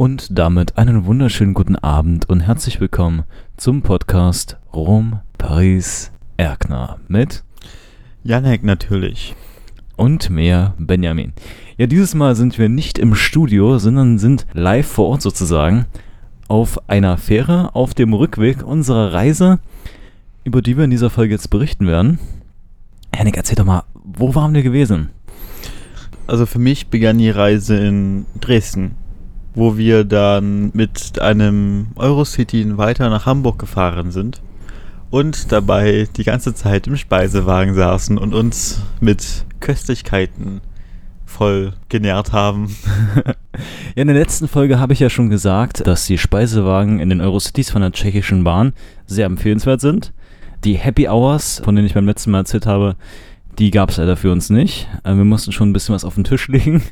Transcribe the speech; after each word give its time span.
Und 0.00 0.38
damit 0.38 0.78
einen 0.78 1.04
wunderschönen 1.04 1.52
guten 1.52 1.76
Abend 1.76 2.26
und 2.26 2.40
herzlich 2.40 2.80
willkommen 2.80 3.24
zum 3.58 3.82
Podcast 3.82 4.56
Rom, 4.72 5.20
Paris, 5.36 6.10
Erkner 6.38 6.98
mit 7.06 7.44
Janek 8.22 8.64
natürlich. 8.64 9.36
und 9.96 10.30
mehr 10.30 10.72
Benjamin. 10.78 11.34
Ja, 11.76 11.86
dieses 11.86 12.14
Mal 12.14 12.34
sind 12.34 12.58
wir 12.58 12.70
nicht 12.70 12.98
im 12.98 13.14
Studio, 13.14 13.78
sondern 13.78 14.16
sind 14.16 14.46
live 14.54 14.86
vor 14.86 15.08
Ort 15.08 15.20
sozusagen 15.20 15.84
auf 16.48 16.88
einer 16.88 17.18
Fähre 17.18 17.74
auf 17.74 17.92
dem 17.92 18.14
Rückweg 18.14 18.62
unserer 18.62 19.12
Reise, 19.12 19.58
über 20.44 20.62
die 20.62 20.78
wir 20.78 20.84
in 20.84 20.90
dieser 20.90 21.10
Folge 21.10 21.34
jetzt 21.34 21.50
berichten 21.50 21.86
werden. 21.86 22.18
Henrik, 23.14 23.36
erzähl 23.36 23.56
doch 23.56 23.66
mal, 23.66 23.84
wo 23.92 24.34
waren 24.34 24.54
wir 24.54 24.62
gewesen? 24.62 25.10
Also 26.26 26.46
für 26.46 26.58
mich 26.58 26.86
begann 26.86 27.18
die 27.18 27.28
Reise 27.28 27.76
in 27.76 28.24
Dresden, 28.40 28.94
wo 29.54 29.76
wir 29.76 30.04
dann 30.04 30.70
mit 30.74 31.20
einem 31.20 31.88
Eurocity 31.96 32.76
weiter 32.76 33.10
nach 33.10 33.26
Hamburg 33.26 33.58
gefahren 33.58 34.10
sind 34.10 34.40
und 35.10 35.50
dabei 35.52 36.08
die 36.16 36.24
ganze 36.24 36.54
Zeit 36.54 36.86
im 36.86 36.96
Speisewagen 36.96 37.74
saßen 37.74 38.16
und 38.16 38.34
uns 38.34 38.82
mit 39.00 39.44
Köstlichkeiten 39.60 40.60
voll 41.26 41.74
genährt 41.88 42.32
haben. 42.32 42.74
Ja, 43.96 44.02
in 44.02 44.06
der 44.06 44.16
letzten 44.16 44.46
Folge 44.46 44.78
habe 44.78 44.92
ich 44.92 45.00
ja 45.00 45.10
schon 45.10 45.28
gesagt, 45.28 45.86
dass 45.86 46.06
die 46.06 46.16
Speisewagen 46.16 47.00
in 47.00 47.10
den 47.10 47.20
Eurocities 47.20 47.70
von 47.70 47.82
der 47.82 47.90
tschechischen 47.90 48.44
Bahn 48.44 48.72
sehr 49.06 49.26
empfehlenswert 49.26 49.80
sind. 49.80 50.12
Die 50.64 50.74
Happy 50.74 51.08
Hours, 51.08 51.60
von 51.62 51.74
denen 51.74 51.86
ich 51.86 51.94
beim 51.94 52.06
letzten 52.06 52.30
Mal 52.30 52.38
erzählt 52.38 52.66
habe, 52.66 52.94
die 53.58 53.70
gab 53.72 53.90
es 53.90 53.96
leider 53.96 54.16
für 54.16 54.30
uns 54.32 54.48
nicht. 54.48 54.88
Äh, 55.04 55.16
Wir 55.16 55.24
mussten 55.24 55.52
schon 55.52 55.70
ein 55.70 55.72
bisschen 55.72 55.94
was 55.94 56.04
auf 56.04 56.14
den 56.14 56.24
Tisch 56.24 56.48
legen. 56.48 56.82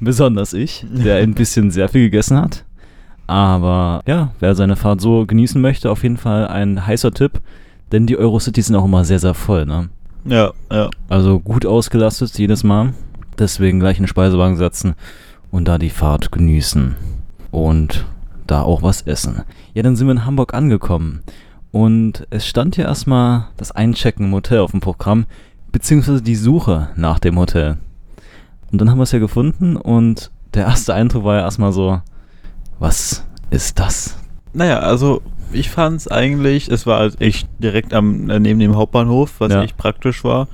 Besonders 0.00 0.52
ich, 0.52 0.84
der 0.90 1.16
ein 1.16 1.34
bisschen 1.34 1.70
sehr 1.70 1.88
viel 1.88 2.02
gegessen 2.02 2.36
hat. 2.38 2.64
Aber 3.26 4.02
ja, 4.06 4.32
wer 4.40 4.54
seine 4.54 4.76
Fahrt 4.76 5.00
so 5.00 5.24
genießen 5.26 5.60
möchte, 5.60 5.90
auf 5.90 6.02
jeden 6.02 6.16
Fall 6.16 6.46
ein 6.48 6.86
heißer 6.86 7.12
Tipp. 7.12 7.40
Denn 7.92 8.06
die 8.06 8.18
Eurocities 8.18 8.66
sind 8.66 8.76
auch 8.76 8.84
immer 8.84 9.04
sehr, 9.04 9.18
sehr 9.18 9.34
voll. 9.34 9.66
Ne? 9.66 9.88
Ja, 10.24 10.52
ja. 10.70 10.90
Also 11.08 11.40
gut 11.40 11.64
ausgelastet 11.66 12.38
jedes 12.38 12.64
Mal. 12.64 12.94
Deswegen 13.38 13.80
gleich 13.80 13.98
in 13.98 14.04
den 14.04 14.08
Speisewagen 14.08 14.56
setzen 14.56 14.94
und 15.50 15.66
da 15.66 15.78
die 15.78 15.90
Fahrt 15.90 16.32
genießen. 16.32 16.96
Und 17.50 18.04
da 18.46 18.62
auch 18.62 18.82
was 18.82 19.02
essen. 19.02 19.42
Ja, 19.74 19.82
dann 19.82 19.96
sind 19.96 20.06
wir 20.06 20.12
in 20.12 20.26
Hamburg 20.26 20.54
angekommen. 20.54 21.22
Und 21.70 22.26
es 22.30 22.46
stand 22.46 22.76
ja 22.76 22.84
erstmal 22.84 23.46
das 23.56 23.72
Einchecken 23.72 24.26
im 24.26 24.32
Hotel 24.32 24.58
auf 24.58 24.70
dem 24.70 24.80
Programm, 24.80 25.26
beziehungsweise 25.72 26.22
die 26.22 26.36
Suche 26.36 26.88
nach 26.94 27.18
dem 27.18 27.38
Hotel. 27.38 27.78
Und 28.74 28.78
dann 28.80 28.90
haben 28.90 28.98
wir 28.98 29.04
es 29.04 29.12
ja 29.12 29.20
gefunden 29.20 29.76
und 29.76 30.32
der 30.52 30.64
erste 30.66 30.94
Eindruck 30.94 31.22
war 31.22 31.36
ja 31.36 31.42
erstmal 31.42 31.70
so, 31.70 32.00
was 32.80 33.24
ist 33.50 33.78
das? 33.78 34.16
Naja, 34.52 34.80
also 34.80 35.22
ich 35.52 35.70
fand 35.70 35.98
es 35.98 36.08
eigentlich, 36.08 36.68
es 36.68 36.84
war 36.84 36.98
halt 36.98 37.20
echt 37.20 37.48
direkt 37.60 37.94
am, 37.94 38.28
äh, 38.28 38.40
neben 38.40 38.58
dem 38.58 38.74
Hauptbahnhof, 38.74 39.34
was 39.38 39.52
Ja. 39.52 39.62
echt 39.62 39.76
praktisch 39.76 40.24
war. 40.24 40.48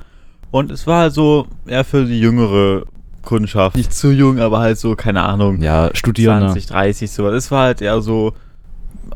Und 0.50 0.70
es 0.70 0.86
war 0.86 1.00
halt 1.00 1.14
so 1.14 1.46
eher 1.66 1.82
für 1.82 2.04
die 2.04 2.20
jüngere 2.20 2.82
Kundschaft. 3.22 3.74
Nicht 3.74 3.94
zu 3.94 4.10
jung, 4.10 4.38
aber 4.38 4.58
halt 4.58 4.76
so, 4.78 4.96
keine 4.96 5.22
Ahnung, 5.22 5.62
Ja, 5.62 5.88
Studierende. 5.94 6.48
20, 6.48 6.66
30, 6.66 7.10
sowas. 7.10 7.32
Es 7.32 7.50
war 7.50 7.62
halt 7.64 7.80
eher 7.80 8.02
so 8.02 8.34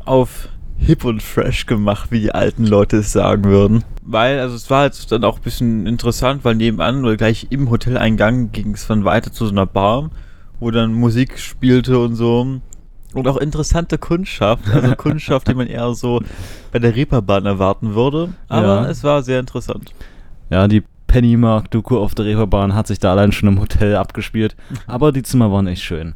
auf 0.05 0.49
hip 0.77 1.05
und 1.05 1.21
fresh 1.23 1.65
gemacht, 1.65 2.11
wie 2.11 2.19
die 2.19 2.33
alten 2.33 2.65
Leute 2.65 2.97
es 2.97 3.11
sagen 3.11 3.45
würden. 3.45 3.83
Weil, 4.03 4.39
also 4.39 4.55
es 4.55 4.69
war 4.69 4.81
halt 4.81 5.11
dann 5.11 5.23
auch 5.23 5.37
ein 5.37 5.43
bisschen 5.43 5.87
interessant, 5.87 6.43
weil 6.43 6.55
nebenan 6.55 7.03
oder 7.03 7.17
gleich 7.17 7.47
im 7.49 7.69
Hoteleingang 7.69 8.51
ging 8.51 8.73
es 8.73 8.87
dann 8.87 9.03
weiter 9.05 9.31
zu 9.31 9.45
so 9.45 9.51
einer 9.51 9.65
Bar, 9.65 10.11
wo 10.59 10.69
dann 10.71 10.93
Musik 10.93 11.39
spielte 11.39 11.99
und 11.99 12.15
so. 12.15 12.59
Und 13.13 13.27
auch 13.29 13.37
interessante 13.37 13.97
Kundschaft, 13.97 14.63
also 14.73 14.95
Kundschaft, 14.97 15.47
die 15.47 15.53
man 15.53 15.67
eher 15.67 15.93
so 15.93 16.21
bei 16.71 16.79
der 16.79 16.95
Reeperbahn 16.95 17.45
erwarten 17.45 17.95
würde. 17.95 18.33
Aber 18.49 18.83
Ja. 18.83 18.89
es 18.89 19.03
war 19.03 19.23
sehr 19.23 19.39
interessant. 19.39 19.93
Ja, 20.49 20.67
die 20.67 20.83
Pennymark-Doku 21.07 21.97
auf 21.97 22.13
der 22.13 22.25
Reeperbahn 22.25 22.75
hat 22.75 22.87
sich 22.87 22.99
da 22.99 23.11
allein 23.11 23.31
schon 23.31 23.47
im 23.47 23.59
Hotel 23.61 23.95
abgespielt. 23.95 24.55
Aber 24.87 25.11
die 25.13 25.23
Zimmer 25.23 25.51
waren 25.51 25.67
echt 25.67 25.81
schön. 25.83 26.13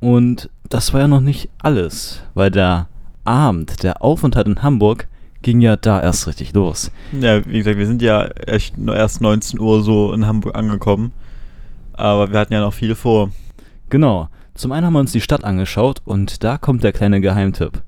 Und 0.00 0.48
das 0.70 0.92
war 0.94 1.02
ja 1.02 1.08
noch 1.08 1.20
nicht 1.20 1.50
alles, 1.58 2.22
weil 2.34 2.50
der 2.50 2.88
Abend, 3.28 3.82
der 3.82 4.02
Aufenthalt 4.02 4.46
in 4.46 4.62
Hamburg, 4.62 5.06
ging 5.42 5.60
ja 5.60 5.76
da 5.76 6.00
erst 6.00 6.26
richtig 6.26 6.52
los. 6.54 6.90
Ja, 7.12 7.44
wie 7.46 7.58
gesagt, 7.58 7.78
wir 7.78 7.86
sind 7.86 8.02
ja 8.02 8.24
echt 8.24 8.74
erst 8.78 9.20
19 9.20 9.60
Uhr 9.60 9.82
so 9.82 10.12
in 10.12 10.26
Hamburg 10.26 10.56
angekommen. 10.56 11.12
Aber 11.92 12.32
wir 12.32 12.38
hatten 12.38 12.52
ja 12.52 12.60
noch 12.60 12.72
viel 12.72 12.94
vor. 12.94 13.30
Genau. 13.90 14.28
Zum 14.54 14.72
einen 14.72 14.86
haben 14.86 14.94
wir 14.94 15.00
uns 15.00 15.12
die 15.12 15.20
Stadt 15.20 15.44
angeschaut 15.44 16.00
und 16.04 16.42
da 16.42 16.58
kommt 16.58 16.82
der 16.82 16.92
kleine 16.92 17.20
Geheimtipp. 17.20 17.82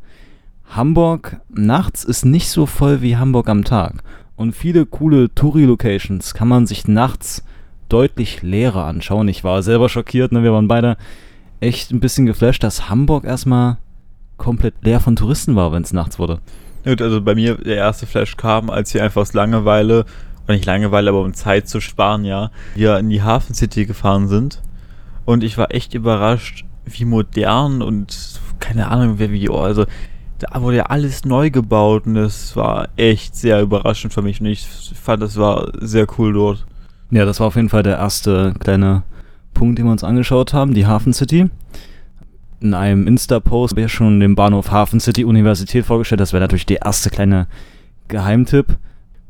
Hamburg 0.69 1.41
nachts 1.49 2.05
ist 2.05 2.25
nicht 2.25 2.49
so 2.49 2.67
voll 2.67 3.03
wie 3.03 3.17
Hamburg 3.17 3.49
am 3.49 3.65
Tag. 3.65 4.05
Und 4.37 4.53
viele 4.53 4.87
coole 4.87 5.35
Touri-Locations 5.35 6.33
kann 6.33 6.49
man 6.49 6.67
sich 6.67 6.87
nachts 6.87 7.45
deutlich 7.89 8.43
leerer 8.43 8.85
anschauen. 8.85 9.27
Ich 9.27 9.43
war 9.43 9.63
selber 9.63 9.89
schockiert, 9.89 10.33
ne? 10.33 10.43
wir 10.43 10.53
waren 10.53 10.69
beide 10.69 10.97
echt 11.59 11.91
ein 11.91 12.01
bisschen 12.01 12.27
geflasht, 12.27 12.63
dass 12.63 12.89
Hamburg 12.89 13.25
erstmal 13.25 13.79
komplett 14.41 14.75
leer 14.83 14.99
von 14.99 15.15
Touristen 15.15 15.55
war, 15.55 15.71
wenn 15.71 15.85
es 15.85 15.93
nachts 15.93 16.19
wurde. 16.19 16.41
Gut, 16.85 17.01
also 17.01 17.21
bei 17.21 17.35
mir 17.35 17.57
der 17.57 17.77
erste 17.77 18.07
Flash 18.07 18.37
kam, 18.37 18.71
als 18.71 18.93
wir 18.95 19.05
einfach 19.05 19.21
aus 19.21 19.35
Langeweile, 19.35 20.07
oder 20.45 20.55
nicht 20.55 20.67
Langeweile, 20.67 21.11
aber 21.11 21.21
um 21.21 21.35
Zeit 21.35 21.69
zu 21.69 21.81
sparen, 21.81 22.25
ja, 22.25 22.51
wir 22.75 22.99
in 22.99 23.11
die 23.11 23.23
Hafen 23.23 23.55
City 23.55 23.85
gefahren 23.85 24.27
sind. 24.27 24.63
Und 25.27 25.45
ich 25.45 25.59
war 25.59 25.73
echt 25.73 25.95
überrascht, 25.95 26.65
wie 26.87 27.05
modern 27.05 27.83
und 27.83 28.41
keine 28.59 28.89
Ahnung, 28.89 29.19
wer 29.19 29.31
wie, 29.31 29.49
oh, 29.49 29.59
also 29.59 29.85
da 30.39 30.63
wurde 30.63 30.79
ja 30.79 30.87
alles 30.87 31.25
neu 31.27 31.51
gebaut 31.51 32.07
und 32.07 32.15
das 32.15 32.57
war 32.57 32.89
echt 32.97 33.37
sehr 33.37 33.61
überraschend 33.61 34.15
für 34.15 34.23
mich 34.23 34.41
und 34.41 34.47
ich 34.47 34.67
fand, 34.67 35.23
das 35.23 35.37
war 35.37 35.71
sehr 35.81 36.07
cool 36.19 36.33
dort. 36.33 36.67
Ja, 37.11 37.27
das 37.27 37.41
war 37.41 37.49
auf 37.49 37.57
jeden 37.57 37.69
Fall 37.69 37.83
der 37.83 37.99
erste 37.99 38.55
kleine 38.59 39.03
Punkt, 39.53 39.79
den 39.79 39.85
wir 39.85 39.93
uns 39.93 40.05
angeschaut 40.05 40.55
haben, 40.55 40.73
die 40.73 40.87
Hafen 40.87 41.13
City. 41.13 41.51
In 42.61 42.75
einem 42.75 43.07
Insta-Post 43.07 43.73
habe 43.73 43.81
ich 43.81 43.85
ja 43.87 43.89
schon 43.89 44.21
den 44.21 44.35
Bahnhof 44.35 44.71
Hafen 44.71 45.01
City 45.01 45.25
Universität 45.25 45.87
vorgestellt. 45.87 46.21
Das 46.21 46.33
wäre 46.33 46.43
natürlich 46.43 46.67
der 46.67 46.83
erste 46.83 47.09
kleine 47.11 47.47
Geheimtipp. 48.09 48.77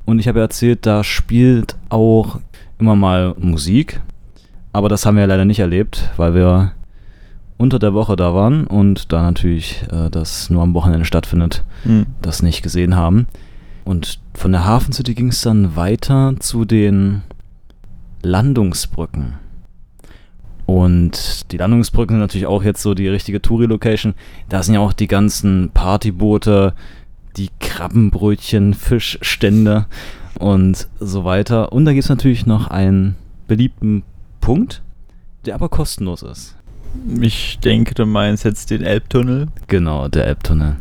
Und 0.05 0.19
ich 0.19 0.27
habe 0.27 0.41
ja 0.41 0.47
erzählt, 0.47 0.85
da 0.85 1.05
spielt 1.05 1.77
auch 1.91 2.41
immer 2.79 2.97
mal 2.97 3.35
Musik. 3.39 4.01
Aber 4.73 4.89
das 4.89 5.07
haben 5.07 5.15
wir 5.17 5.23
ja 5.23 5.27
leider 5.29 5.45
nicht 5.45 5.61
erlebt, 5.61 6.11
weil 6.17 6.35
wir 6.35 6.73
unter 7.57 7.79
der 7.79 7.95
Woche 7.95 8.17
da 8.17 8.35
waren 8.35 8.67
und 8.67 9.13
da 9.13 9.23
natürlich 9.23 9.83
äh, 9.93 10.09
das 10.11 10.49
nur 10.51 10.63
am 10.63 10.75
Wochenende 10.75 11.05
stattfindet 11.05 11.63
Hm. 11.83 12.07
das 12.23 12.43
nicht 12.43 12.63
gesehen 12.63 12.97
haben. 12.97 13.27
Und 13.85 14.19
von 14.35 14.53
der 14.53 14.65
Hafen 14.65 14.93
City 14.93 15.15
ging 15.15 15.29
es 15.29 15.43
dann 15.43 15.77
weiter 15.77 16.35
zu 16.39 16.65
den 16.65 17.23
Landungsbrücken. 18.23 19.35
Und 20.71 21.51
die 21.51 21.57
Landungsbrücken 21.57 22.15
sind 22.15 22.21
natürlich 22.21 22.47
auch 22.47 22.63
jetzt 22.63 22.81
so 22.81 22.95
die 22.95 23.09
richtige 23.09 23.43
Touri-Location. 23.43 24.15
Da 24.49 24.63
sind 24.63 24.75
ja 24.75 24.81
auch 24.81 24.93
die 24.93 25.09
ganzen 25.09 25.71
Partyboote, 25.75 26.75
die 27.37 27.51
Krabbenbrötchen, 27.59 28.75
Fischstände 28.75 29.87
und 30.39 30.87
so 31.01 31.25
weiter. 31.25 31.73
Und 31.73 31.87
da 31.87 31.93
gibt 31.93 32.05
es 32.05 32.09
natürlich 32.09 32.47
noch 32.47 32.69
einen 32.69 33.17
beliebten 33.49 34.05
Punkt, 34.41 34.81
der 35.45 35.57
aber 35.57 35.69
kostenlos 35.69 36.23
ist. 36.23 36.55
Ich 37.21 37.59
denke, 37.59 37.95
du 37.95 38.07
meinst 38.07 38.45
jetzt 38.45 38.71
den 38.71 38.85
Elbtunnel. 38.85 39.49
Genau, 39.67 40.07
der 40.07 40.27
Elbtunnel. 40.27 40.77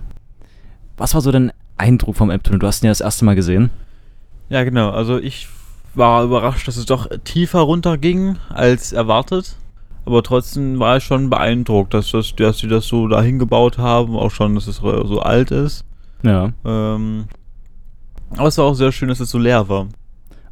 Was 0.97 1.15
war 1.15 1.21
so 1.21 1.31
dein 1.31 1.51
Eindruck 1.77 2.15
vom 2.15 2.29
Elbtunnel? 2.29 2.59
Du 2.59 2.67
hast 2.67 2.83
ihn 2.83 2.85
ja 2.85 2.91
das 2.91 3.01
erste 3.01 3.25
Mal 3.25 3.33
gesehen. 3.33 3.71
Ja, 4.49 4.63
genau. 4.63 4.91
Also 4.91 5.17
ich 5.17 5.47
war 5.95 6.23
überrascht, 6.23 6.67
dass 6.67 6.77
es 6.77 6.85
doch 6.85 7.09
tiefer 7.23 7.61
runterging 7.61 8.37
als 8.49 8.93
erwartet. 8.93 9.55
Aber 10.05 10.23
trotzdem 10.23 10.79
war 10.79 10.97
ich 10.97 11.03
schon 11.03 11.29
beeindruckt, 11.29 11.93
dass, 11.93 12.11
das, 12.11 12.35
dass 12.35 12.59
sie 12.59 12.67
das 12.67 12.87
so 12.87 13.07
dahin 13.07 13.39
gebaut 13.39 13.77
haben. 13.77 14.15
Auch 14.15 14.31
schon, 14.31 14.55
dass 14.55 14.67
es 14.67 14.77
so 14.77 15.19
alt 15.19 15.51
ist. 15.51 15.85
Ja. 16.23 16.51
Ähm, 16.65 17.25
aber 18.31 18.47
es 18.47 18.57
war 18.57 18.65
auch 18.65 18.73
sehr 18.73 18.91
schön, 18.91 19.09
dass 19.09 19.19
es 19.19 19.29
so 19.29 19.37
leer 19.37 19.69
war. 19.69 19.87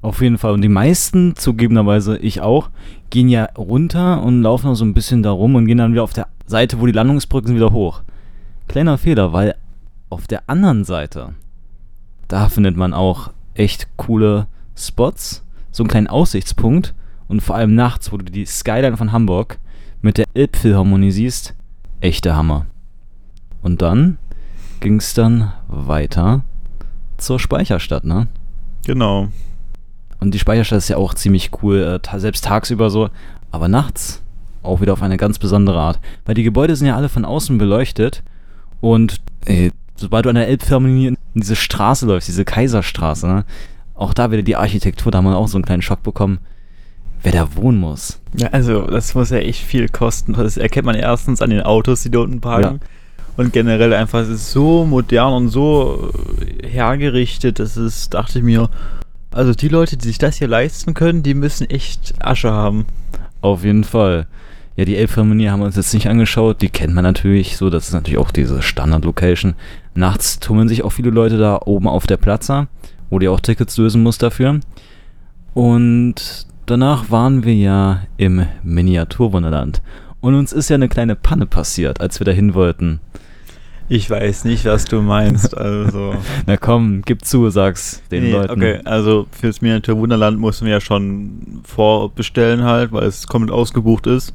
Auf 0.02 0.22
jeden 0.22 0.38
Fall. 0.38 0.54
Und 0.54 0.62
die 0.62 0.70
meisten, 0.70 1.36
zugegebenerweise 1.36 2.18
ich 2.18 2.42
auch, 2.42 2.70
gehen 3.10 3.30
ja 3.30 3.46
runter 3.58 4.22
und 4.24 4.44
laufen 4.44 4.68
noch 4.68 4.76
so 4.76 4.86
ein 4.86 4.94
bisschen 4.94 5.24
da 5.24 5.32
rum 5.32 5.56
und 5.56 5.66
gehen 5.66 5.80
dann 5.80 5.92
wieder 5.92 6.04
auf 6.04 6.14
der 6.14 6.28
Seite, 6.46 6.80
wo 6.80 6.86
die 6.86 6.92
Landungsbrücken 6.92 7.48
sind, 7.48 7.56
wieder 7.56 7.72
hoch. 7.72 8.04
Kleiner 8.68 8.98
Fehler, 8.98 9.34
weil 9.34 9.56
auf 10.10 10.28
der 10.28 10.44
anderen 10.48 10.84
Seite, 10.84 11.34
da 12.28 12.50
findet 12.50 12.78
man 12.78 12.94
auch 12.94 13.32
echt 13.54 13.88
coole 13.98 14.48
Spots, 14.76 15.44
so 15.72 15.84
einen 15.84 15.90
kleinen 15.90 16.08
Aussichtspunkt 16.08 16.94
und 17.28 17.42
vor 17.42 17.56
allem 17.56 17.76
nachts, 17.76 18.12
wo 18.12 18.18
du 18.18 18.26
die 18.26 18.46
Skyline 18.46 18.98
von 18.98 19.12
Hamburg 19.12 19.60
mit 20.02 20.18
der 20.18 20.26
Elbphilharmonie 20.34 21.12
siehst, 21.12 21.54
echter 22.02 22.36
Hammer. 22.36 22.66
Und 23.62 23.82
dann 23.82 24.18
ging 24.80 24.98
es 24.98 25.14
dann 25.14 25.52
weiter 25.68 26.44
zur 27.18 27.40
Speicherstadt, 27.40 28.06
ne? 28.06 28.28
Genau. 28.86 29.30
Und 30.20 30.34
die 30.34 30.40
Speicherstadt 30.40 30.80
ist 30.80 30.90
ja 30.90 30.98
auch 30.98 31.14
ziemlich 31.14 31.52
cool, 31.62 32.00
äh, 32.02 32.20
selbst 32.20 32.46
tagsüber 32.46 32.90
so. 32.90 33.10
Aber 33.52 33.68
nachts, 33.68 34.22
auch 34.64 34.82
wieder 34.82 34.94
auf 34.94 35.02
eine 35.02 35.18
ganz 35.18 35.40
besondere 35.40 35.80
Art. 35.80 36.00
Weil 36.26 36.36
die 36.36 36.44
Gebäude 36.44 36.76
sind 36.76 36.88
ja 36.88 36.96
alle 36.96 37.10
von 37.10 37.26
außen 37.26 37.58
beleuchtet 37.58 38.24
und 38.82 39.22
ey, 39.46 39.72
sobald 39.96 40.26
du 40.26 40.30
an 40.30 40.36
der 40.36 40.48
Elbphilharmonie 40.48 41.08
in 41.08 41.18
diese 41.34 41.56
Straße 41.56 42.06
läufst, 42.06 42.28
diese 42.28 42.46
Kaiserstraße, 42.46 43.28
ne, 43.28 43.46
auch 43.96 44.14
da 44.14 44.32
wieder 44.32 44.44
die 44.44 44.56
Architektur, 44.56 45.12
da 45.12 45.18
haben 45.18 45.26
wir 45.26 45.38
auch 45.38 45.48
so 45.48 45.58
einen 45.58 45.66
kleinen 45.66 45.82
Schock 45.82 46.04
bekommen, 46.04 46.40
wer 47.24 47.32
da 47.32 47.56
wohnen 47.56 47.80
muss. 47.80 48.20
Ja, 48.36 48.50
also 48.50 48.82
das 48.82 49.16
muss 49.16 49.30
ja 49.30 49.38
echt 49.38 49.64
viel 49.64 49.90
kosten. 49.90 50.34
Das 50.34 50.58
erkennt 50.58 50.86
man 50.86 50.96
erstens 50.96 51.42
an 51.42 51.50
den 51.50 51.62
Autos, 51.62 52.04
die 52.04 52.12
da 52.12 52.20
unten 52.20 52.42
parken. 52.42 52.80
Ja. 52.82 52.88
Und 53.38 53.54
generell 53.54 53.94
einfach, 53.94 54.20
es 54.22 54.30
ist 54.30 54.52
so 54.52 54.86
modern 54.86 55.34
und 55.34 55.50
so 55.50 56.12
hergerichtet, 56.64 57.60
das 57.60 57.78
ist, 57.78 58.16
dachte 58.16 58.40
ich 58.40 58.44
mir, 58.44 58.70
also 59.32 59.54
die 59.54 59.68
Leute, 59.68 59.98
die 59.98 60.08
sich 60.08 60.18
das 60.18 60.38
hier 60.38 60.48
leisten 60.48 60.96
können, 60.96 61.22
die 61.22 61.36
müssen 61.36 61.70
echt 61.70 62.16
Asche 62.20 62.52
haben. 62.52 62.86
Auf 63.42 63.64
jeden 63.64 63.84
Fall. 63.84 64.26
Ja, 64.76 64.86
die 64.86 64.96
Elbphilharmonie 64.96 65.50
haben 65.50 65.60
wir 65.60 65.66
uns 65.66 65.76
jetzt 65.76 65.94
nicht 65.94 66.08
angeschaut. 66.08 66.62
Die 66.62 66.70
kennt 66.70 66.94
man 66.94 67.04
natürlich 67.04 67.58
so. 67.58 67.70
Das 67.70 67.88
ist 67.88 67.94
natürlich 67.94 68.20
auch 68.20 68.32
diese 68.32 68.62
Standard-Location. 68.62 69.56
Nachts 69.96 70.40
tummeln 70.40 70.68
sich 70.68 70.84
auch 70.84 70.92
viele 70.92 71.10
Leute 71.10 71.38
da 71.38 71.60
oben 71.66 71.88
auf 71.88 72.08
der 72.08 72.18
Plaza, 72.18 72.68
wo 73.10 73.20
die 73.20 73.28
auch 73.28 73.40
Tickets 73.40 73.78
lösen 73.78 74.04
muss 74.04 74.18
dafür. 74.18 74.60
Und 75.54 76.48
danach 76.70 77.10
waren 77.10 77.44
wir 77.44 77.56
ja 77.56 78.02
im 78.18 78.46
Miniaturwunderland. 78.64 79.82
Und 80.20 80.36
uns 80.36 80.52
ist 80.54 80.70
ja 80.70 80.76
eine 80.76 80.90
kleine 80.90 81.16
Panne 81.16 81.46
passiert, 81.46 82.02
als 82.02 82.20
wir 82.20 82.26
dahin 82.26 82.54
wollten. 82.54 83.00
Ich 83.90 84.10
weiß 84.10 84.44
nicht, 84.44 84.66
was 84.66 84.86
du 84.86 85.02
meinst. 85.02 85.56
Also. 85.58 86.14
Na 86.46 86.58
komm, 86.58 87.04
gib 87.06 87.24
zu, 87.24 87.50
sag's 87.50 88.04
den 88.12 88.24
nee, 88.24 88.32
Leuten. 88.34 88.52
Okay, 88.52 88.80
also 88.84 89.28
fürs 89.32 89.62
Miniaturwunderland 89.62 90.40
mussten 90.40 90.66
wir 90.66 90.74
ja 90.74 90.82
schon 90.82 91.62
vorbestellen 91.64 92.64
halt, 92.64 92.92
weil 92.92 93.06
es 93.06 93.28
komplett 93.28 93.54
ausgebucht 93.54 94.08
ist. 94.08 94.34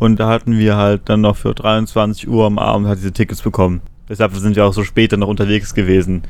Und 0.00 0.18
da 0.18 0.28
hatten 0.28 0.58
wir 0.58 0.76
halt 0.76 1.02
dann 1.04 1.20
noch 1.20 1.36
für 1.36 1.54
23 1.54 2.28
Uhr 2.28 2.46
am 2.46 2.58
Abend 2.58 2.88
halt 2.88 2.98
diese 2.98 3.12
Tickets 3.12 3.42
bekommen. 3.42 3.82
Deshalb 4.08 4.34
sind 4.34 4.56
wir 4.56 4.64
auch 4.64 4.72
so 4.72 4.84
später 4.84 5.16
noch 5.16 5.28
unterwegs 5.28 5.74
gewesen. 5.74 6.22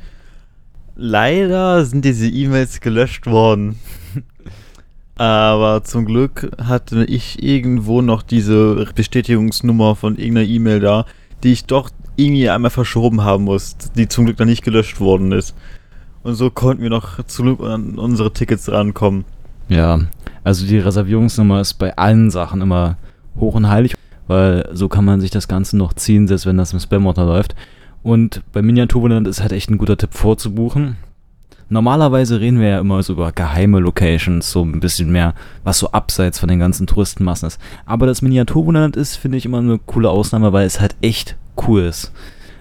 Leider 0.96 1.84
sind 1.84 2.04
diese 2.04 2.28
E-Mails 2.28 2.80
gelöscht 2.80 3.26
worden. 3.26 3.78
Aber 5.18 5.82
zum 5.82 6.04
Glück 6.04 6.48
hatte 6.62 7.04
ich 7.04 7.42
irgendwo 7.42 8.02
noch 8.02 8.22
diese 8.22 8.86
Bestätigungsnummer 8.94 9.96
von 9.96 10.16
irgendeiner 10.16 10.46
E-Mail 10.46 10.80
da, 10.80 11.06
die 11.42 11.52
ich 11.52 11.64
doch 11.64 11.90
irgendwie 12.14 12.48
einmal 12.48 12.70
verschoben 12.70 13.22
haben 13.22 13.44
muss, 13.44 13.76
die 13.96 14.08
zum 14.08 14.24
Glück 14.24 14.36
dann 14.36 14.48
nicht 14.48 14.62
gelöscht 14.62 15.00
worden 15.00 15.32
ist. 15.32 15.56
Und 16.22 16.34
so 16.34 16.50
konnten 16.50 16.82
wir 16.82 16.90
noch 16.90 17.22
zum 17.24 17.46
Glück 17.46 17.60
an 17.68 17.98
unsere 17.98 18.32
Tickets 18.32 18.70
rankommen. 18.70 19.24
Ja, 19.68 20.00
also 20.44 20.66
die 20.66 20.78
Reservierungsnummer 20.78 21.60
ist 21.60 21.74
bei 21.74 21.96
allen 21.96 22.30
Sachen 22.30 22.60
immer 22.60 22.96
hoch 23.38 23.54
und 23.54 23.68
heilig, 23.68 23.94
weil 24.28 24.68
so 24.72 24.88
kann 24.88 25.04
man 25.04 25.20
sich 25.20 25.30
das 25.30 25.48
Ganze 25.48 25.76
noch 25.76 25.94
ziehen, 25.94 26.28
selbst 26.28 26.46
wenn 26.46 26.56
das 26.56 26.72
im 26.72 26.80
Spam-Ordner 26.80 27.26
läuft. 27.26 27.56
Und 28.04 28.42
bei 28.52 28.62
Miniaturwunderland 28.62 29.26
ist 29.26 29.42
halt 29.42 29.52
echt 29.52 29.68
ein 29.68 29.78
guter 29.78 29.96
Tipp 29.96 30.14
vorzubuchen. 30.14 30.96
Normalerweise 31.70 32.40
reden 32.40 32.60
wir 32.60 32.68
ja 32.68 32.80
immer 32.80 33.02
so 33.02 33.12
über 33.12 33.30
geheime 33.32 33.78
Locations, 33.78 34.50
so 34.50 34.62
ein 34.62 34.80
bisschen 34.80 35.12
mehr, 35.12 35.34
was 35.64 35.78
so 35.78 35.90
abseits 35.90 36.38
von 36.38 36.48
den 36.48 36.58
ganzen 36.58 36.86
Touristenmassen 36.86 37.48
ist. 37.48 37.60
Aber 37.84 38.06
das 38.06 38.22
Miniaturwunderland 38.22 38.96
ist, 38.96 39.16
finde 39.16 39.36
ich, 39.36 39.44
immer 39.44 39.58
eine 39.58 39.78
coole 39.78 40.08
Ausnahme, 40.08 40.52
weil 40.54 40.66
es 40.66 40.80
halt 40.80 40.96
echt 41.02 41.36
cool 41.66 41.82
ist. 41.82 42.12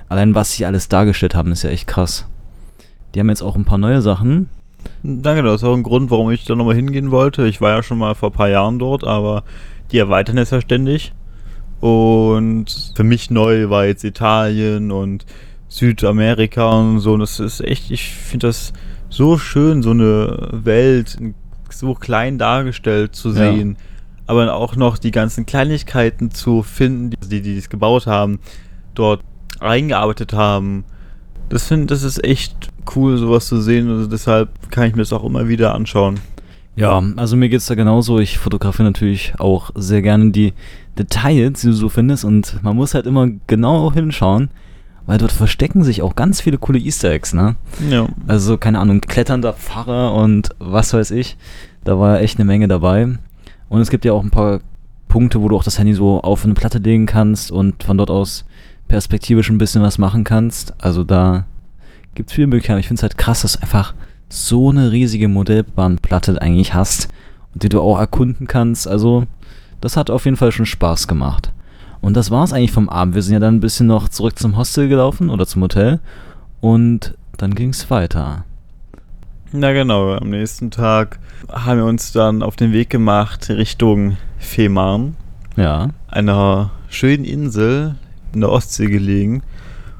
Allein 0.09 0.36
was 0.36 0.51
sie 0.51 0.65
alles 0.65 0.89
dargestellt 0.89 1.36
haben, 1.36 1.54
ist 1.54 1.63
ja 1.63 1.69
echt 1.69 1.88
krass. 1.88 2.27
Die 3.15 3.19
haben 3.19 3.30
jetzt 3.30 3.42
auch 3.42 3.56
ein 3.56 3.65
paar 3.65 3.77
neue 3.77 4.01
Sachen. 4.01 4.50
Danke, 5.04 5.42
das 5.42 5.62
ist 5.62 5.63
auch 5.63 5.75
ein 5.75 5.83
Grund, 5.83 6.12
warum 6.12 6.31
ich 6.31 6.45
da 6.45 6.56
nochmal 6.56 6.75
hingehen 6.75 7.12
wollte. 7.12 7.48
Ich 7.48 7.62
war 7.62 7.71
ja 7.71 7.83
schon 7.83 7.98
mal 7.98 8.13
vor 8.13 8.30
ein 8.30 8.36
paar 8.36 8.50
Jahren 8.50 8.77
dort, 8.77 9.06
aber 9.06 9.44
die 9.92 10.00
erweitern 10.00 10.38
es 10.38 10.51
ja 10.51 10.59
ständig. 10.59 11.13
Und 11.80 12.94
für 12.95 13.04
mich 13.04 13.30
neu 13.30 13.69
war 13.69 13.86
jetzt 13.86 14.04
Italien 14.04 14.92
und 14.92 15.25
Südamerika 15.69 16.69
und 16.71 17.00
so. 17.00 17.13
Und 17.13 17.21
das 17.21 17.39
ist 17.39 17.62
echt, 17.62 17.92
ich 17.92 18.09
finde 18.09 18.48
das 18.48 18.74
so 19.09 19.38
schön, 19.38 19.83
so 19.83 19.92
eine 19.92 20.50
Welt 20.51 21.18
so 21.69 21.94
klein 21.94 22.38
dargestellt 22.38 23.15
zu 23.15 23.31
sehen. 23.31 23.77
Ja. 23.77 23.83
Aber 24.27 24.54
auch 24.56 24.75
noch 24.75 24.98
die 24.98 25.12
ganzen 25.12 25.45
Kleinigkeiten 25.45 26.31
zu 26.31 26.63
finden, 26.63 27.15
die, 27.30 27.42
die 27.42 27.57
es 27.57 27.69
gebaut 27.69 28.07
haben, 28.07 28.39
dort 28.94 29.21
eingearbeitet 29.59 30.33
haben. 30.33 30.83
Das 31.50 31.68
finde 31.68 31.88
das 31.88 32.04
ist 32.04 32.24
echt 32.24 32.69
cool, 32.95 33.18
sowas 33.18 33.48
zu 33.48 33.62
sehen. 33.62 33.89
Also 33.89 34.07
deshalb 34.07 34.69
kann 34.69 34.88
ich 34.88 34.95
mir 34.95 35.01
das 35.01 35.13
auch 35.13 35.24
immer 35.24 35.48
wieder 35.48 35.74
anschauen. 35.74 36.19
Ja, 36.75 37.01
also 37.15 37.36
mir 37.36 37.50
geht 37.50 37.62
es 37.62 37.65
da 37.65 37.75
genauso. 37.75 38.19
Ich 38.19 38.38
fotografiere 38.38 38.88
natürlich 38.88 39.33
auch 39.39 39.71
sehr 39.75 40.04
gerne 40.04 40.31
die 40.31 40.54
Details, 40.98 41.62
die 41.62 41.68
du 41.68 41.74
so 41.74 41.89
findest. 41.89 42.24
Und 42.24 42.62
man 42.63 42.75
muss 42.75 42.94
halt 42.94 43.07
immer 43.07 43.30
genau 43.48 43.92
hinschauen, 43.94 44.50
weil 45.07 45.18
dort 45.18 45.31
verstecken 45.31 45.83
sich 45.83 46.04
auch 46.04 46.15
ganz 46.15 46.42
viele 46.42 46.59
coole 46.59 46.77
Easter 46.77 47.09
Eggs, 47.09 47.33
ne? 47.33 47.56
Ja. 47.89 48.07
Also, 48.27 48.57
keine 48.57 48.80
Ahnung, 48.80 49.01
kletternder 49.01 49.54
Pfarrer 49.54 50.13
und 50.13 50.50
was 50.59 50.94
weiß 50.94 51.12
ich. 51.12 51.38
Da 51.83 51.98
war 51.98 52.21
echt 52.21 52.38
eine 52.38 52.45
Menge 52.45 52.68
dabei. 52.68 53.18
Und 53.69 53.81
es 53.81 53.89
gibt 53.89 54.06
ja 54.06 54.13
auch 54.13 54.24
ein 54.24 54.31
paar 54.31 54.59
Punkte, 55.07 55.42
wo 55.42 55.48
du 55.48 55.56
auch 55.56 55.63
das 55.63 55.80
Handy 55.80 55.94
so 55.94 56.21
auf 56.21 56.44
eine 56.44 56.54
Platte 56.54 56.77
legen 56.80 57.06
kannst 57.06 57.51
und 57.51 57.83
von 57.83 57.98
dort 57.98 58.12
aus 58.12 58.45
perspektivisch 58.89 59.50
ein 59.50 59.57
bisschen 59.57 59.81
was 59.81 59.98
machen 59.98 60.24
kannst. 60.24 60.74
Also 60.80 61.04
da 61.04 61.45
gibt 62.13 62.30
es 62.30 62.36
viele 62.36 62.48
Möglichkeiten. 62.48 62.80
Ich 62.80 62.88
finde 62.88 63.00
es 63.00 63.04
halt 63.04 63.18
krass, 63.18 63.42
dass 63.42 63.54
du 63.54 63.62
einfach 63.62 63.94
so 64.30 64.69
eine 64.69 64.92
riesige 64.92 65.30
Modellbahnplatte 65.30 66.42
eigentlich 66.42 66.74
hast 66.74 67.07
und 67.54 67.63
die 67.63 67.69
du 67.69 67.81
auch 67.81 67.98
erkunden 67.98 68.48
kannst. 68.48 68.88
Also, 68.88 69.25
das 69.80 69.95
hat 69.95 70.09
auf 70.09 70.25
jeden 70.25 70.38
Fall 70.38 70.51
schon 70.51 70.65
Spaß 70.65 71.07
gemacht. 71.07 71.54
Und 72.01 72.15
das 72.15 72.31
war 72.31 72.44
es 72.44 72.53
eigentlich 72.53 72.71
vom 72.71 72.89
Abend. 72.89 73.15
Wir 73.15 73.21
sind 73.21 73.33
ja 73.33 73.39
dann 73.39 73.55
ein 73.55 73.59
bisschen 73.59 73.88
noch 73.88 74.09
zurück 74.09 74.38
zum 74.38 74.57
Hostel 74.57 74.88
gelaufen 74.88 75.29
oder 75.29 75.45
zum 75.45 75.63
Hotel 75.63 75.99
und 76.61 77.15
dann 77.38 77.55
ging 77.55 77.69
es 77.69 77.89
weiter. 77.89 78.45
Na 79.51 79.71
genau, 79.71 80.13
am 80.13 80.29
nächsten 80.29 80.71
Tag 80.71 81.19
haben 81.49 81.77
wir 81.77 81.85
uns 81.85 82.11
dann 82.11 82.44
auf 82.44 82.55
den 82.55 82.73
Weg 82.73 82.89
gemacht 82.89 83.49
Richtung 83.49 84.17
Fehmarn. 84.38 85.15
Ja. 85.55 85.89
Einer 86.07 86.71
schönen 86.89 87.25
Insel 87.25 87.95
in 88.33 88.41
der 88.41 88.51
Ostsee 88.51 88.88
gelegen 88.88 89.41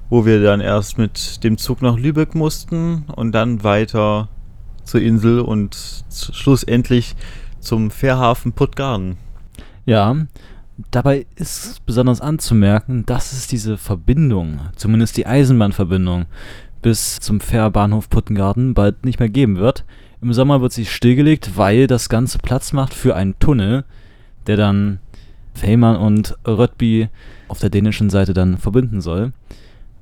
wo 0.10 0.26
wir 0.26 0.42
dann 0.42 0.62
erst 0.62 0.98
mit 0.98 1.44
dem 1.44 1.58
Zug 1.58 1.82
nach 1.82 1.98
Lübeck 1.98 2.36
mussten 2.36 3.04
und 3.16 3.34
dann 3.34 3.64
weiter 3.64 4.30
zur 4.84 5.02
Insel 5.02 5.42
und 5.42 6.06
schlussendlich 6.10 7.16
zum 7.60 7.92
Fährhafen 7.92 8.54
Puttgarden. 8.54 9.18
Ja, 9.86 10.16
dabei 10.92 11.26
ist 11.36 11.86
besonders 11.86 12.22
anzumerken, 12.22 13.06
dass 13.06 13.34
es 13.34 13.48
diese 13.48 13.78
Verbindung, 13.78 14.60
zumindest 14.76 15.18
die 15.18 15.26
Eisenbahnverbindung, 15.26 16.26
bis 16.82 17.20
zum 17.20 17.40
Fährbahnhof 17.40 18.10
Puttengarten 18.10 18.74
bald 18.74 19.04
nicht 19.04 19.20
mehr 19.20 19.30
geben 19.30 19.58
wird. 19.58 19.84
Im 20.22 20.34
Sommer 20.34 20.62
wird 20.62 20.74
sie 20.74 20.86
stillgelegt, 20.86 21.58
weil 21.58 21.88
das 21.88 22.10
Ganze 22.10 22.38
Platz 22.40 22.74
macht 22.74 22.94
für 22.94 23.16
einen 23.16 23.38
Tunnel, 23.40 23.84
der 24.46 24.58
dann 24.58 25.00
Fehmarn 25.54 25.98
und 25.98 26.38
Röttby 26.46 27.10
auf 27.48 27.60
der 27.60 27.70
dänischen 27.70 28.10
Seite 28.10 28.34
dann 28.34 28.58
verbinden 28.58 29.02
soll. 29.02 29.34